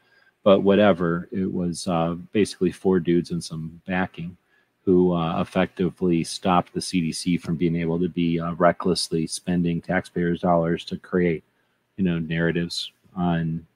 [0.42, 1.28] but whatever.
[1.30, 4.36] It was uh, basically four dudes and some backing
[4.84, 10.40] who uh, effectively stopped the CDC from being able to be uh, recklessly spending taxpayers'
[10.40, 11.42] dollars to create,
[11.96, 13.66] you know, narratives on,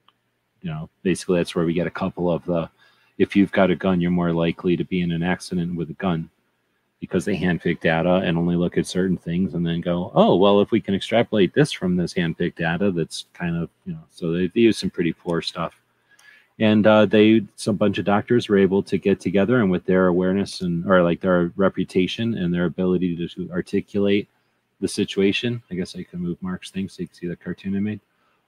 [0.61, 2.69] you know, basically that's where we get a couple of the,
[3.17, 5.93] if you've got a gun, you're more likely to be in an accident with a
[5.93, 6.29] gun
[6.99, 10.61] because they handpick data and only look at certain things and then go, oh, well,
[10.61, 14.31] if we can extrapolate this from this handpicked data, that's kind of, you know, so
[14.31, 15.78] they, they use some pretty poor stuff
[16.59, 20.07] and uh, they some bunch of doctors were able to get together and with their
[20.07, 24.27] awareness and or like their reputation and their ability to articulate
[24.81, 27.75] the situation i guess i can move mark's thing so you can see the cartoon
[27.75, 27.99] i made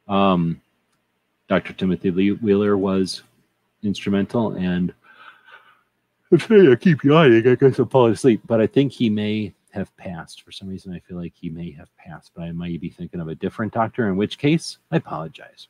[0.08, 0.62] um,
[1.48, 3.24] dr timothy Lee wheeler was
[3.84, 4.94] instrumental and
[6.50, 7.46] I keep yawning.
[7.46, 10.44] I guess I'm falling asleep, but I think he may have passed.
[10.44, 13.20] For some reason, I feel like he may have passed, but I might be thinking
[13.20, 15.68] of a different doctor, in which case, I apologize.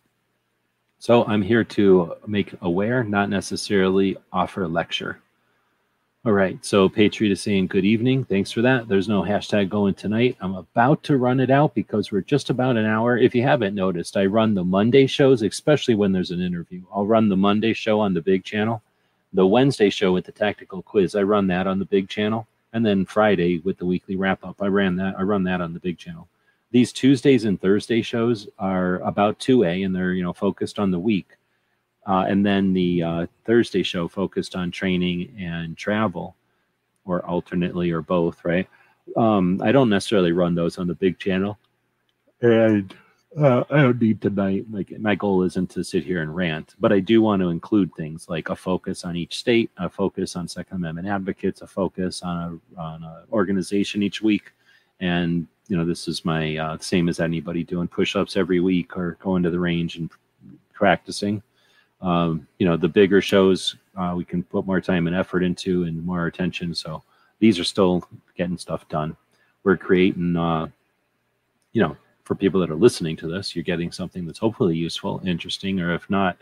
[1.02, 5.20] So I'm here to make aware, not necessarily offer lecture.
[6.24, 8.24] All right, so Patriot is saying good evening.
[8.24, 8.88] Thanks for that.
[8.88, 10.38] There's no hashtag going tonight.
[10.42, 13.18] I'm about to run it out because we're just about an hour.
[13.18, 16.84] If you haven't noticed, I run the Monday shows, especially when there's an interview.
[16.94, 18.84] I'll run the Monday show on the big channel,
[19.34, 21.16] the Wednesday show with the tactical quiz.
[21.16, 24.62] I run that on the big channel, and then Friday with the weekly wrap up.
[24.62, 25.16] I ran that.
[25.18, 26.28] I run that on the big channel
[26.72, 31.00] these Tuesdays and Thursday shows are about 2A and they're, you know, focused on the
[31.00, 31.38] week.
[32.08, 36.36] Uh, and then the uh, Thursday show focused on training and travel,
[37.06, 38.68] or alternately, or both, right?
[39.16, 41.60] Um, I don't necessarily run those on the big channel.
[42.42, 42.94] And
[43.38, 44.66] uh, I don't need tonight.
[44.72, 47.94] Like my goal isn't to sit here and rant, but I do want to include
[47.96, 52.24] things like a focus on each state, a focus on Second Amendment advocates, a focus
[52.24, 54.52] on a on an organization each week,
[55.00, 59.18] and you know, this is my uh, same as anybody doing push-ups every week or
[59.22, 60.10] going to the range and
[60.74, 61.42] practicing.
[62.02, 65.84] Um, you know, the bigger shows uh, we can put more time and effort into
[65.84, 66.74] and more attention.
[66.74, 67.04] So
[67.40, 69.16] these are still getting stuff done.
[69.64, 70.68] We're creating, uh,
[71.74, 75.22] you know, for people that are listening to this, you're getting something that's hopefully useful,
[75.26, 76.38] interesting, or if not,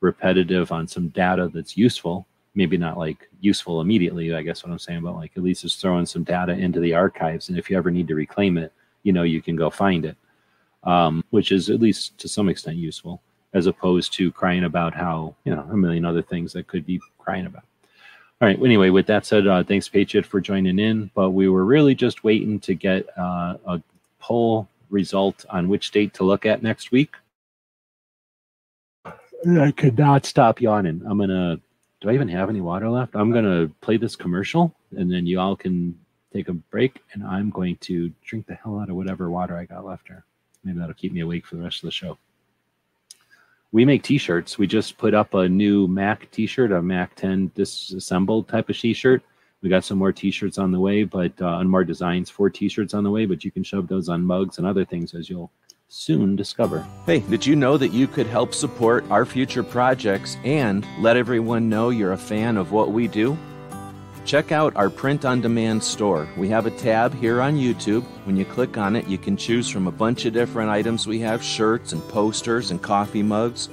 [0.00, 4.34] repetitive on some data that's useful maybe not like useful immediately.
[4.34, 6.94] I guess what I'm saying about like at least it's throwing some data into the
[6.94, 10.04] archives, and if you ever need to reclaim it, you know you can go find
[10.04, 10.16] it,
[10.84, 13.20] um, which is at least to some extent useful,
[13.52, 17.00] as opposed to crying about how you know a million other things that could be
[17.18, 17.64] crying about.
[18.40, 18.58] All right.
[18.58, 22.24] Anyway, with that said, uh, thanks Patriot for joining in, but we were really just
[22.24, 23.82] waiting to get uh, a
[24.18, 27.14] poll result on which date to look at next week.
[29.46, 31.02] I could not stop yawning.
[31.06, 31.60] I'm gonna.
[32.04, 33.16] Do I even have any water left?
[33.16, 35.98] I'm gonna play this commercial, and then you all can
[36.34, 39.64] take a break, and I'm going to drink the hell out of whatever water I
[39.64, 40.22] got left here.
[40.64, 42.18] Maybe that'll keep me awake for the rest of the show.
[43.72, 44.58] We make T-shirts.
[44.58, 49.22] We just put up a new Mac T-shirt, a Mac 10 disassembled type of T-shirt.
[49.62, 52.92] We got some more T-shirts on the way, but uh, and more designs for T-shirts
[52.92, 53.24] on the way.
[53.24, 55.50] But you can shove those on mugs and other things as you'll
[55.94, 56.84] soon discover.
[57.06, 61.68] Hey, did you know that you could help support our future projects and let everyone
[61.68, 63.38] know you're a fan of what we do?
[64.24, 66.28] Check out our print on demand store.
[66.36, 68.02] We have a tab here on YouTube.
[68.24, 71.06] When you click on it, you can choose from a bunch of different items.
[71.06, 73.68] We have shirts and posters and coffee mugs.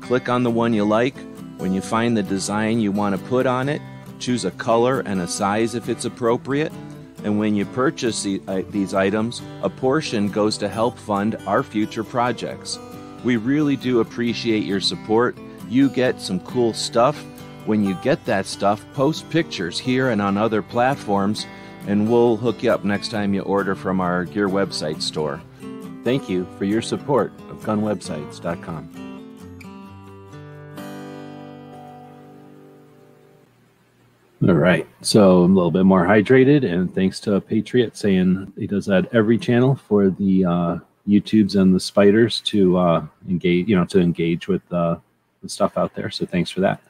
[0.00, 1.16] Click on the one you like.
[1.58, 3.82] When you find the design you want to put on it,
[4.18, 6.72] choose a color and a size if it's appropriate.
[7.24, 12.04] And when you purchase uh, these items, a portion goes to help fund our future
[12.04, 12.78] projects.
[13.24, 15.36] We really do appreciate your support.
[15.68, 17.22] You get some cool stuff
[17.66, 21.46] when you get that stuff, post pictures here and on other platforms,
[21.86, 25.42] and we'll hook you up next time you order from our Gear website store.
[26.04, 29.09] Thank you for your support of gunwebsites.com.
[34.42, 34.86] All right.
[35.02, 39.14] So I'm a little bit more hydrated, and thanks to Patriot saying he does that
[39.14, 44.00] every channel for the uh, YouTubes and the spiders to uh, engage, you know, to
[44.00, 44.96] engage with uh,
[45.42, 46.08] the stuff out there.
[46.08, 46.80] So thanks for that.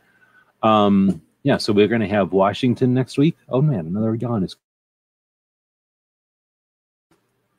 [0.62, 3.36] Um, yeah, so we're going to have Washington next week.
[3.48, 4.54] Oh man, another yawn is.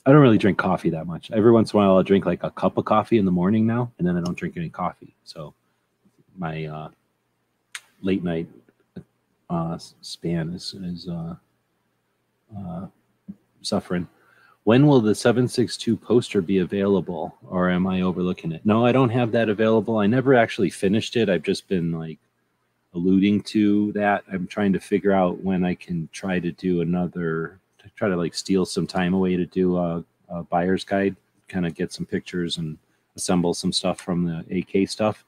[0.05, 1.31] I don't really drink coffee that much.
[1.31, 3.67] Every once in a while, I'll drink like a cup of coffee in the morning
[3.67, 5.13] now, and then I don't drink any coffee.
[5.25, 5.53] So
[6.37, 6.89] my uh,
[8.01, 8.47] late night
[9.51, 11.35] uh, span is is uh,
[12.57, 12.87] uh,
[13.61, 14.07] suffering.
[14.63, 18.61] When will the 762 poster be available, or am I overlooking it?
[18.63, 19.97] No, I don't have that available.
[19.97, 21.29] I never actually finished it.
[21.29, 22.19] I've just been like
[22.93, 24.23] alluding to that.
[24.31, 28.15] I'm trying to figure out when I can try to do another, to try to
[28.15, 31.15] like steal some time away to do a, a buyer's guide,
[31.47, 32.77] kind of get some pictures and
[33.15, 35.25] assemble some stuff from the AK stuff.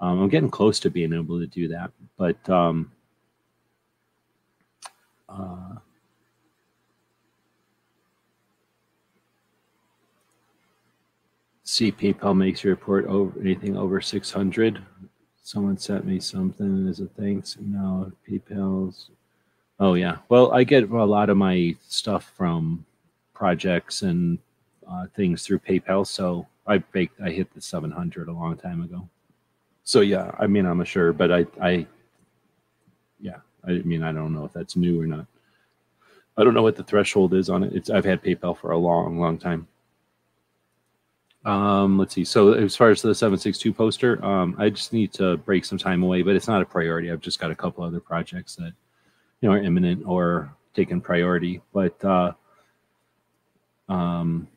[0.00, 2.90] Um, I'm getting close to being able to do that, but um,
[5.28, 5.76] uh,
[11.62, 14.82] see PayPal makes your report over anything over 600
[15.44, 17.56] someone sent me something as a thanks.
[17.60, 19.10] No, PayPal's.
[19.78, 20.16] Oh yeah.
[20.28, 22.84] Well, I get a lot of my stuff from
[23.34, 24.38] projects and
[24.90, 26.06] uh, things through PayPal.
[26.06, 27.20] So I baked.
[27.20, 29.06] I hit the 700 a long time ago.
[29.84, 31.86] So yeah, I mean, I'm sure, but I, I,
[33.20, 35.26] yeah, I mean, I don't know if that's new or not.
[36.36, 37.72] I don't know what the threshold is on it.
[37.74, 39.68] It's I've had PayPal for a long, long time.
[41.44, 42.24] Um, let's see.
[42.24, 46.02] So as far as the 762 poster, um, I just need to break some time
[46.02, 47.10] away, but it's not a priority.
[47.12, 48.72] I've just got a couple other projects that
[49.40, 51.60] you know are imminent or taken priority.
[51.72, 52.32] But uh,
[53.88, 54.48] um,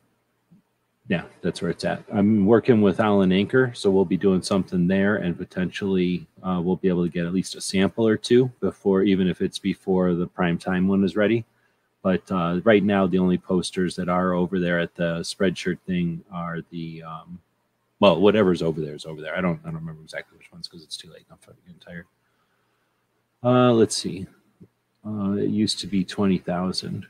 [1.08, 2.02] yeah, that's where it's at.
[2.12, 6.76] I'm working with Alan Anchor, so we'll be doing something there, and potentially uh, we'll
[6.76, 10.12] be able to get at least a sample or two before, even if it's before
[10.14, 11.46] the prime time one is ready.
[12.02, 16.22] But uh, right now, the only posters that are over there at the spreadshirt thing
[16.30, 17.40] are the um,
[18.00, 19.36] well, whatever's over there is over there.
[19.36, 21.24] I don't I don't remember exactly which ones because it's too late.
[21.30, 22.06] I'm getting tired.
[23.42, 24.26] Uh, let's see.
[25.06, 27.06] Uh, it used to be twenty thousand.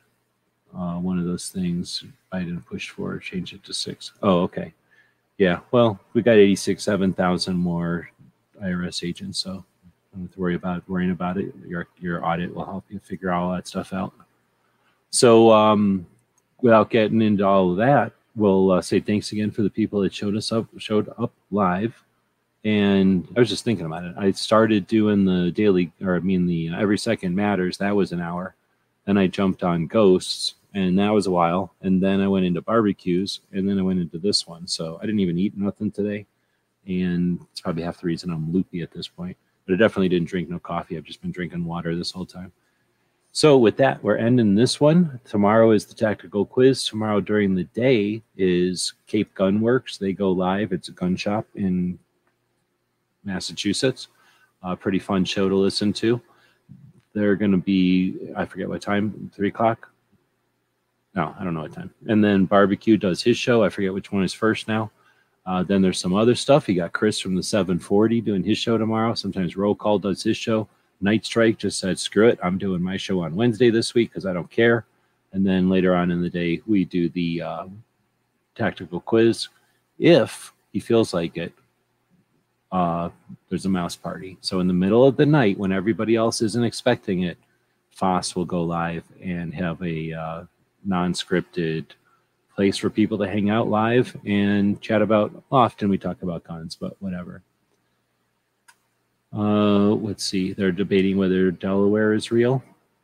[0.76, 4.12] Uh, one of those things Biden pushed for, change it to six.
[4.22, 4.74] Oh, okay.
[5.38, 5.60] Yeah.
[5.70, 8.10] Well, we got eighty six, seven thousand more
[8.62, 9.64] IRS agents, so
[10.12, 11.54] don't have to worry about worrying about it.
[11.66, 14.12] Your your audit will help you figure all that stuff out.
[15.10, 16.06] So, um,
[16.60, 20.12] without getting into all of that, we'll uh, say thanks again for the people that
[20.12, 21.94] showed us up, showed up live.
[22.64, 24.14] And I was just thinking about it.
[24.18, 27.78] I started doing the daily, or I mean the uh, every second matters.
[27.78, 28.54] That was an hour.
[29.08, 31.74] Then I jumped on ghosts, and that was a while.
[31.80, 34.66] And then I went into barbecues, and then I went into this one.
[34.66, 36.26] So I didn't even eat nothing today,
[36.86, 39.34] and it's probably half the reason I'm loopy at this point.
[39.64, 40.98] But I definitely didn't drink no coffee.
[40.98, 42.52] I've just been drinking water this whole time.
[43.32, 45.18] So with that, we're ending this one.
[45.24, 46.84] Tomorrow is the tactical quiz.
[46.84, 49.96] Tomorrow during the day is Cape Gun Works.
[49.96, 50.74] They go live.
[50.74, 51.98] It's a gun shop in
[53.24, 54.08] Massachusetts.
[54.62, 56.20] A pretty fun show to listen to.
[57.18, 59.90] They're going to be, I forget what time, three o'clock.
[61.14, 61.92] No, I don't know what time.
[62.06, 63.64] And then Barbecue does his show.
[63.64, 64.90] I forget which one is first now.
[65.44, 66.68] Uh, then there's some other stuff.
[66.68, 69.14] You got Chris from the 740 doing his show tomorrow.
[69.14, 70.68] Sometimes Roll Call does his show.
[71.00, 72.38] Night Strike just said, screw it.
[72.42, 74.86] I'm doing my show on Wednesday this week because I don't care.
[75.32, 77.66] And then later on in the day, we do the uh,
[78.54, 79.48] tactical quiz.
[79.98, 81.52] If he feels like it,
[82.72, 83.08] uh,
[83.48, 84.36] there's a mouse party.
[84.40, 87.38] So in the middle of the night, when everybody else isn't expecting it,
[87.90, 90.44] Foss will go live and have a uh,
[90.84, 91.86] non-scripted
[92.54, 95.42] place for people to hang out live and chat about.
[95.50, 97.42] Often we talk about guns, but whatever.
[99.32, 100.52] Uh, let's see.
[100.52, 102.62] They're debating whether Delaware is real.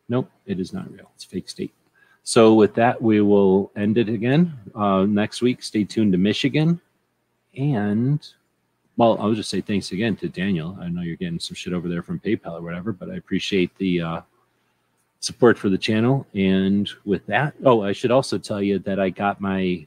[0.08, 1.10] Nope, it is not real.
[1.14, 1.72] It's fake state.
[2.22, 5.62] So with that, we will end it again uh, next week.
[5.62, 6.80] Stay tuned to Michigan,
[7.56, 8.26] and
[8.96, 10.76] well, I'll just say thanks again to Daniel.
[10.80, 13.76] I know you're getting some shit over there from PayPal or whatever, but I appreciate
[13.78, 14.20] the uh,
[15.20, 16.26] support for the channel.
[16.34, 19.86] And with that, oh, I should also tell you that I got my.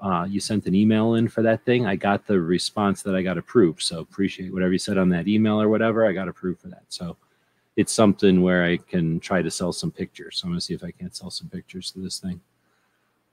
[0.00, 1.86] Uh, you sent an email in for that thing.
[1.86, 3.82] I got the response that I got approved.
[3.82, 6.04] So appreciate whatever you said on that email or whatever.
[6.04, 6.82] I got approved for that.
[6.88, 7.16] So
[7.76, 10.38] it's something where I can try to sell some pictures.
[10.38, 12.40] So I'm gonna see if I can't sell some pictures to this thing.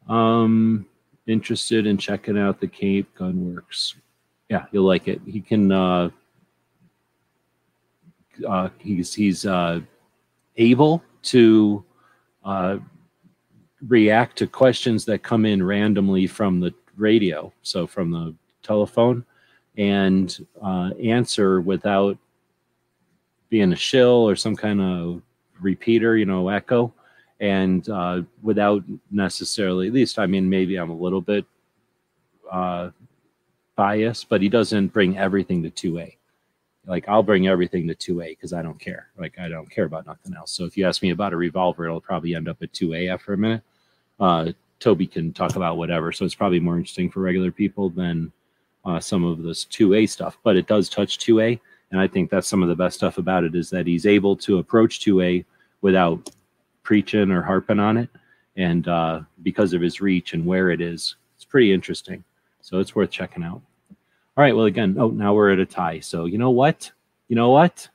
[0.07, 0.85] Um,
[1.27, 3.95] interested in checking out the Cape Gunworks.
[4.51, 5.21] Yeah, you'll like it.
[5.25, 5.71] He can.
[5.71, 6.09] Uh,
[8.45, 9.79] uh, he's he's uh,
[10.57, 11.85] able to
[12.43, 12.79] uh,
[13.87, 19.23] react to questions that come in randomly from the radio, so from the telephone,
[19.77, 22.17] and uh, answer without
[23.49, 25.21] being a shill or some kind of
[25.61, 26.93] repeater, you know, echo,
[27.39, 31.45] and uh, without necessarily, at least, I mean, maybe I'm a little bit
[32.51, 32.89] uh,
[33.75, 36.15] biased, but he doesn't bring everything to 2A.
[36.87, 39.09] Like I'll bring everything to 2A because I don't care.
[39.17, 40.51] Like I don't care about nothing else.
[40.51, 43.33] So if you ask me about a revolver, it'll probably end up at 2A after
[43.33, 43.61] a minute.
[44.19, 46.11] Uh, Toby can talk about whatever.
[46.11, 48.31] So it's probably more interesting for regular people than
[48.83, 51.59] uh, some of this 2A stuff, but it does touch 2A.
[51.91, 54.35] And I think that's some of the best stuff about it is that he's able
[54.37, 55.45] to approach 2A
[55.81, 56.29] without
[56.83, 58.09] preaching or harping on it.
[58.57, 62.23] And uh, because of his reach and where it is, it's pretty interesting.
[62.61, 63.61] So it's worth checking out.
[64.37, 64.55] All right.
[64.55, 65.99] Well, again, oh, now we're at a tie.
[65.99, 66.91] So you know what?
[67.27, 67.87] You know what?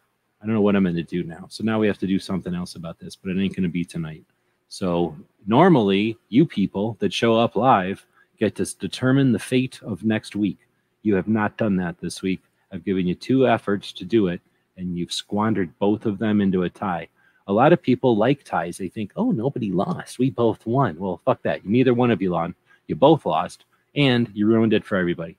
[0.43, 1.47] I don't know what I'm going to do now.
[1.49, 3.69] So now we have to do something else about this, but it ain't going to
[3.69, 4.25] be tonight.
[4.69, 8.05] So normally, you people that show up live
[8.39, 10.59] get to determine the fate of next week.
[11.03, 12.43] You have not done that this week.
[12.73, 14.41] I've given you two efforts to do it,
[14.77, 17.09] and you've squandered both of them into a tie.
[17.47, 18.77] A lot of people like ties.
[18.77, 20.19] They think, oh, nobody lost.
[20.19, 20.99] We both won.
[20.99, 21.65] Well, fuck that.
[21.65, 22.55] Neither one of you won.
[22.89, 23.65] You both lost,
[23.97, 25.37] and you ruined it for everybody.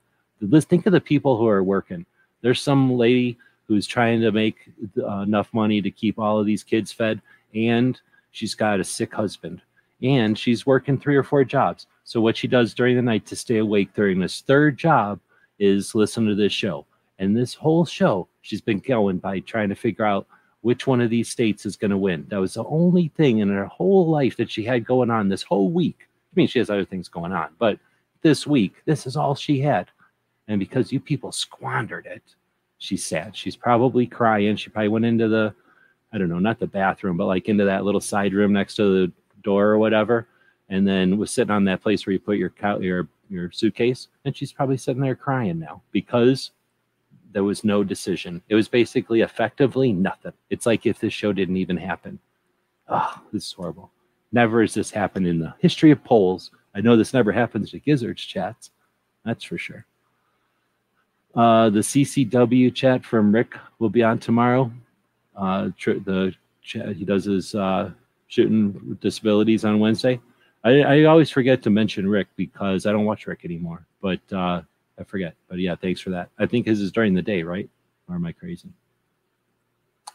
[0.62, 2.06] Think of the people who are working.
[2.42, 3.38] There's some lady
[3.68, 7.22] who's trying to make uh, enough money to keep all of these kids fed,
[7.54, 8.00] and
[8.32, 9.62] she's got a sick husband,
[10.02, 11.88] and she's working three or four jobs.
[12.04, 15.20] So what she does during the night to stay awake during this third job
[15.60, 16.86] is listen to this show.
[17.20, 20.28] And this whole show, she's been going by trying to figure out
[20.62, 22.26] which one of these states is going to win.
[22.30, 25.44] That was the only thing in her whole life that she had going on this
[25.44, 25.98] whole week.
[26.02, 27.80] I mean, she has other things going on, but
[28.28, 29.88] this week, this is all she had.
[30.50, 32.24] And because you people squandered it,
[32.78, 33.36] she's sad.
[33.36, 34.58] She's probably crying.
[34.58, 35.54] She probably went into the,
[36.12, 38.84] I don't know, not the bathroom, but like into that little side room next to
[38.84, 39.12] the
[39.44, 40.28] door or whatever,
[40.68, 44.36] and then was sitting on that place where you put your your your suitcase, and
[44.36, 46.52] she's probably sitting there crying now because
[47.32, 48.42] there was no decision.
[48.50, 50.34] It was basically effectively nothing.
[50.50, 52.20] It's like if this show didn't even happen.
[52.90, 53.92] Oh, this is horrible.
[54.32, 56.52] Never has this happened in the history of polls.
[56.78, 58.70] I know this never happens to Gizzards chats.
[59.26, 59.84] That's for sure.
[61.34, 64.72] Uh, the CCW chat from Rick will be on tomorrow.
[65.36, 67.90] Uh, tr- the chat, he does his uh,
[68.28, 70.20] shooting disabilities on Wednesday.
[70.64, 73.84] I, I, always forget to mention Rick because I don't watch Rick anymore.
[74.00, 74.62] But uh,
[75.00, 75.34] I forget.
[75.50, 76.30] But yeah, thanks for that.
[76.38, 77.70] I think his is during the day, right?
[78.08, 78.70] Or am I crazy?
[80.08, 80.14] All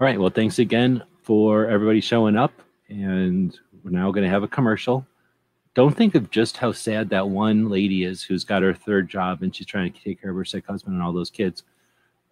[0.00, 0.20] right.
[0.20, 2.52] Well, thanks again for everybody showing up.
[2.88, 5.06] And we're now going to have a commercial.
[5.76, 9.42] Don't think of just how sad that one lady is who's got her third job
[9.42, 11.64] and she's trying to take care of her sick husband and all those kids.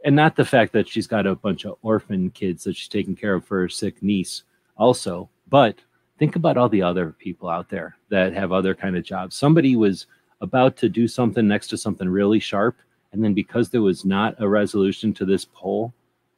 [0.03, 3.15] And not the fact that she's got a bunch of orphan kids that she's taking
[3.15, 4.45] care of for her sick niece,
[4.79, 5.29] also.
[5.51, 5.77] But
[6.19, 9.37] think about all the other people out there that have other kind of jobs.
[9.37, 10.07] Somebody was
[10.41, 12.79] about to do something next to something really sharp,
[13.13, 15.93] and then because there was not a resolution to this poll,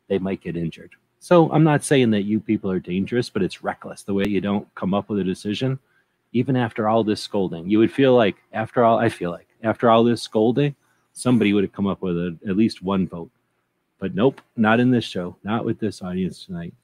[0.09, 0.91] they might get injured.
[1.21, 4.41] So I'm not saying that you people are dangerous, but it's reckless the way you
[4.41, 5.79] don't come up with a decision,
[6.33, 7.69] even after all this scolding.
[7.69, 10.75] You would feel like after all, I feel like after all this scolding,
[11.13, 13.31] somebody would have come up with a, at least one vote.
[13.99, 16.75] But nope, not in this show, not with this audience tonight.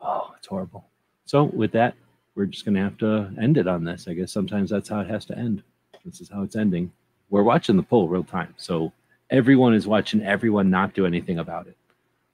[0.00, 0.84] Oh, it's horrible.
[1.24, 1.94] So with that,
[2.34, 4.06] we're just going to have to end it on this.
[4.08, 5.62] I guess sometimes that's how it has to end.
[6.04, 6.92] This is how it's ending.
[7.30, 8.54] We're watching the poll real time.
[8.58, 8.92] So
[9.30, 11.76] everyone is watching everyone not do anything about it.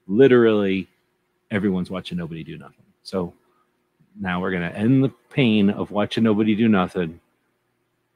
[0.09, 0.89] Literally,
[1.53, 2.85] everyone's watching nobody do nothing.
[3.05, 3.33] So
[4.19, 7.21] now we're going to end the pain of watching nobody do nothing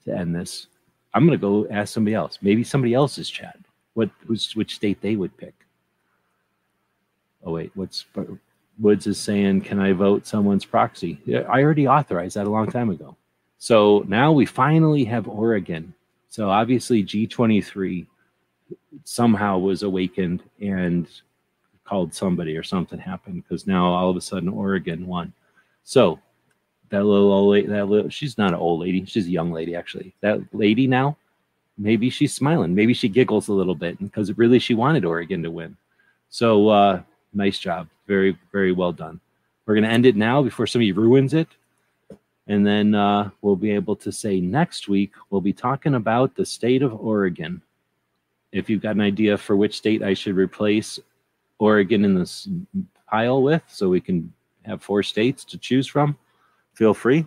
[0.05, 0.67] to end this.
[1.15, 2.39] I'm gonna go ask somebody else.
[2.43, 3.59] Maybe somebody else's chat.
[3.95, 5.55] What who's which state they would pick.
[7.45, 8.05] Oh wait, what's
[8.81, 9.61] Woods is saying?
[9.61, 11.21] Can I vote someone's proxy?
[11.29, 13.17] I already authorized that a long time ago.
[13.59, 15.95] So now we finally have Oregon.
[16.29, 18.07] So obviously G23
[19.05, 21.07] somehow was awakened and
[21.85, 25.33] called somebody or something happened because now all of a sudden Oregon won.
[25.85, 26.19] So
[26.89, 29.77] that little old lady, that little, she's not an old lady, she's a young lady
[29.77, 30.15] actually.
[30.21, 31.17] That lady now,
[31.79, 35.51] maybe she's smiling, maybe she giggles a little bit because really she wanted Oregon to
[35.51, 35.77] win.
[36.31, 39.21] So uh, nice job, very very well done.
[39.67, 41.49] We're gonna end it now before somebody ruins it,
[42.47, 46.47] and then uh, we'll be able to say next week we'll be talking about the
[46.47, 47.61] state of Oregon.
[48.53, 50.99] If you've got an idea for which state I should replace
[51.59, 52.49] Oregon in this
[53.09, 54.33] pile with, so we can
[54.65, 56.17] have four states to choose from,
[56.75, 57.27] feel free.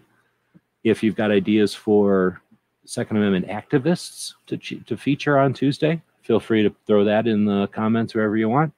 [0.83, 2.41] If you've got ideas for
[2.85, 7.67] Second Amendment activists to, to feature on Tuesday, feel free to throw that in the
[7.67, 8.73] comments wherever you want.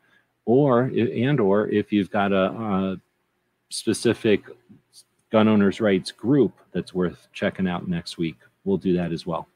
[0.45, 3.01] Or, and or if you've got a, a
[3.69, 4.43] specific
[5.31, 9.47] gun owners' rights group that's worth checking out next week, we'll do that as well.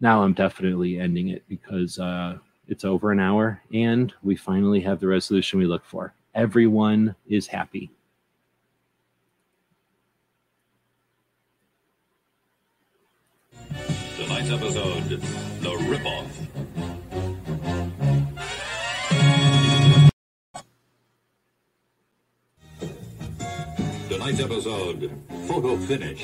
[0.00, 2.38] Now I'm definitely ending it because uh,
[2.68, 6.12] it's over an hour and we finally have the resolution we look for.
[6.34, 7.90] Everyone is happy.
[14.16, 15.08] Tonight's episode
[15.60, 16.28] The Ripoff.
[24.08, 25.10] Tonight's episode
[25.46, 26.22] Photo Finish.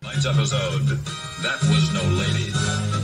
[0.00, 0.86] Tonight's episode
[1.42, 2.99] That Was No Lady.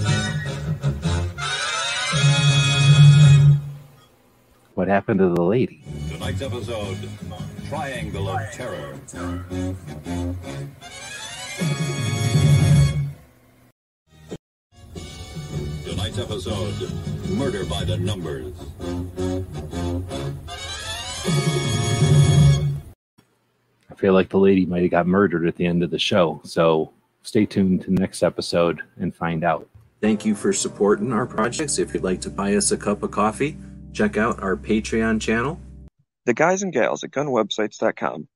[4.77, 5.83] What happened to the lady?
[6.11, 6.99] Tonight's episode
[7.67, 8.93] Triangle of Terror.
[15.83, 16.93] Tonight's episode
[17.31, 18.53] Murder by the Numbers.
[23.91, 26.43] I feel like the lady might have got murdered at the end of the show.
[26.45, 29.71] So stay tuned to the next episode and find out.
[30.03, 31.79] Thank you for supporting our projects.
[31.79, 33.57] If you'd like to buy us a cup of coffee,
[33.97, 35.59] check out our Patreon channel.
[36.27, 38.29] The guys and gals at gunwebsites.com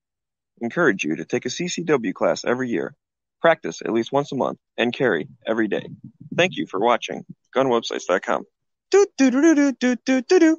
[0.63, 2.95] encourage you to take a CCW class every year,
[3.43, 5.87] practice at least once a month, and carry every day.
[6.35, 7.25] Thank you for watching
[7.55, 8.45] gunwebsites.com.
[8.91, 10.59] Do do do do do do do do.